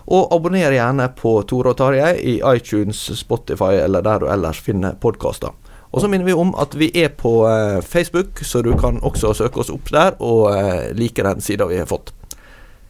Og 0.07 0.33
abonner 0.35 0.73
gjerne 0.73 1.07
på 1.15 1.37
Tore 1.47 1.71
og 1.71 1.77
Tarjei 1.79 2.17
i 2.19 2.39
iTunes, 2.55 3.05
Spotify 3.19 3.77
eller 3.83 4.03
der 4.03 4.23
du 4.23 4.27
ellers 4.31 4.59
finner 4.59 4.97
podkaster. 4.99 5.53
Og 5.93 6.01
så 6.01 6.09
minner 6.09 6.25
vi 6.25 6.33
om 6.33 6.55
at 6.57 6.73
vi 6.75 6.89
er 6.97 7.13
på 7.13 7.35
eh, 7.45 7.79
Facebook, 7.85 8.41
så 8.41 8.63
du 8.65 8.73
kan 8.77 8.97
også 9.05 9.33
søke 9.37 9.61
oss 9.61 9.69
opp 9.69 9.93
der 9.93 10.17
og 10.19 10.49
eh, 10.57 10.89
like 10.97 11.23
den 11.23 11.41
sida 11.41 11.69
vi 11.69 11.77
har 11.77 11.89
fått. 11.89 12.15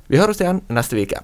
Vi 0.07 0.19
høres 0.19 0.39
igjen 0.39 0.63
neste 0.71 0.99
uke. 1.03 1.23